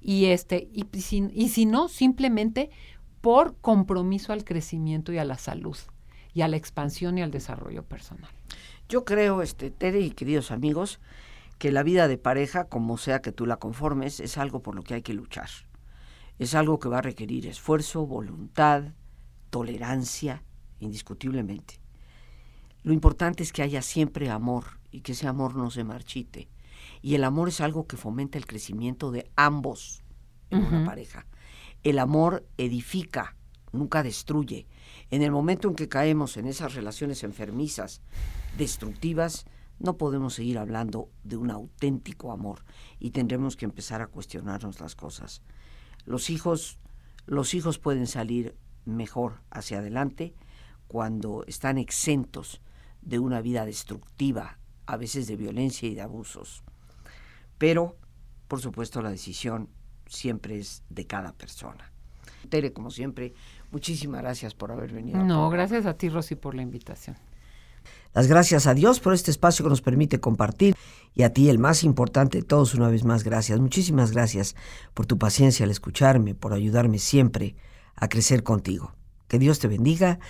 y, 0.00 0.26
este, 0.26 0.68
y, 0.72 0.86
si, 1.00 1.28
y 1.32 1.48
si 1.48 1.66
no, 1.66 1.88
simplemente 1.88 2.70
por 3.20 3.56
compromiso 3.56 4.32
al 4.32 4.44
crecimiento 4.44 5.12
y 5.12 5.18
a 5.18 5.24
la 5.24 5.38
salud, 5.38 5.76
y 6.34 6.42
a 6.42 6.48
la 6.48 6.56
expansión 6.56 7.18
y 7.18 7.22
al 7.22 7.30
desarrollo 7.30 7.84
personal. 7.84 8.30
Yo 8.88 9.04
creo, 9.04 9.40
este, 9.40 9.70
Tere 9.70 10.00
y 10.00 10.10
queridos 10.10 10.50
amigos, 10.50 11.00
que 11.58 11.72
la 11.72 11.82
vida 11.82 12.08
de 12.08 12.18
pareja, 12.18 12.64
como 12.64 12.98
sea 12.98 13.20
que 13.20 13.32
tú 13.32 13.46
la 13.46 13.56
conformes, 13.56 14.20
es 14.20 14.36
algo 14.36 14.60
por 14.60 14.74
lo 14.74 14.82
que 14.82 14.94
hay 14.94 15.02
que 15.02 15.14
luchar. 15.14 15.48
Es 16.38 16.54
algo 16.54 16.78
que 16.78 16.88
va 16.88 16.98
a 16.98 17.02
requerir 17.02 17.46
esfuerzo, 17.46 18.06
voluntad, 18.06 18.92
tolerancia, 19.50 20.42
indiscutiblemente. 20.80 21.80
Lo 22.82 22.92
importante 22.92 23.42
es 23.42 23.52
que 23.52 23.62
haya 23.62 23.82
siempre 23.82 24.30
amor 24.30 24.64
y 24.90 25.00
que 25.00 25.12
ese 25.12 25.26
amor 25.26 25.56
no 25.56 25.70
se 25.70 25.84
marchite. 25.84 26.48
Y 27.02 27.14
el 27.14 27.24
amor 27.24 27.48
es 27.48 27.60
algo 27.60 27.86
que 27.86 27.96
fomenta 27.96 28.36
el 28.36 28.46
crecimiento 28.46 29.10
de 29.10 29.30
ambos 29.36 30.02
en 30.50 30.64
una 30.64 30.84
pareja. 30.84 31.26
El 31.82 31.98
amor 31.98 32.46
edifica, 32.58 33.36
nunca 33.72 34.02
destruye. 34.02 34.66
En 35.10 35.22
el 35.22 35.30
momento 35.30 35.68
en 35.68 35.74
que 35.74 35.88
caemos 35.88 36.36
en 36.36 36.46
esas 36.46 36.74
relaciones 36.74 37.24
enfermizas, 37.24 38.00
destructivas, 38.58 39.46
no 39.78 39.96
podemos 39.96 40.34
seguir 40.34 40.58
hablando 40.58 41.10
de 41.24 41.36
un 41.36 41.50
auténtico 41.50 42.32
amor 42.32 42.64
y 42.98 43.10
tendremos 43.10 43.56
que 43.56 43.64
empezar 43.64 44.02
a 44.02 44.06
cuestionarnos 44.06 44.80
las 44.80 44.94
cosas. 44.94 45.42
Los 46.04 46.30
hijos, 46.30 46.78
los 47.26 47.54
hijos 47.54 47.78
pueden 47.78 48.06
salir 48.06 48.56
mejor 48.84 49.40
hacia 49.50 49.78
adelante 49.78 50.34
cuando 50.86 51.44
están 51.46 51.78
exentos 51.78 52.60
de 53.02 53.18
una 53.18 53.40
vida 53.40 53.64
destructiva, 53.64 54.58
a 54.86 54.96
veces 54.96 55.26
de 55.26 55.36
violencia 55.36 55.88
y 55.88 55.94
de 55.94 56.02
abusos. 56.02 56.62
Pero, 57.58 57.96
por 58.48 58.60
supuesto, 58.60 59.02
la 59.02 59.10
decisión 59.10 59.68
siempre 60.06 60.58
es 60.58 60.82
de 60.88 61.06
cada 61.06 61.32
persona. 61.32 61.90
Tere, 62.48 62.72
como 62.72 62.90
siempre, 62.90 63.32
muchísimas 63.70 64.20
gracias 64.20 64.54
por 64.54 64.70
haber 64.70 64.92
venido. 64.92 65.22
No, 65.24 65.48
gracias 65.50 65.86
a 65.86 65.96
ti, 65.96 66.08
Rosy, 66.08 66.34
por 66.34 66.54
la 66.54 66.62
invitación. 66.62 67.16
Las 68.14 68.28
gracias 68.28 68.68
a 68.68 68.74
Dios 68.74 69.00
por 69.00 69.12
este 69.12 69.32
espacio 69.32 69.64
que 69.64 69.70
nos 69.70 69.82
permite 69.82 70.20
compartir 70.20 70.76
y 71.14 71.24
a 71.24 71.32
ti, 71.32 71.48
el 71.48 71.58
más 71.58 71.82
importante 71.82 72.38
de 72.38 72.44
todos, 72.44 72.74
una 72.74 72.88
vez 72.88 73.04
más, 73.04 73.24
gracias. 73.24 73.58
Muchísimas 73.58 74.12
gracias 74.12 74.54
por 74.94 75.06
tu 75.06 75.18
paciencia 75.18 75.64
al 75.64 75.72
escucharme, 75.72 76.36
por 76.36 76.52
ayudarme 76.52 76.98
siempre 76.98 77.56
a 77.96 78.08
crecer 78.08 78.44
contigo. 78.44 78.94
Que 79.26 79.40
Dios 79.40 79.58
te 79.58 79.66
bendiga 79.66 80.20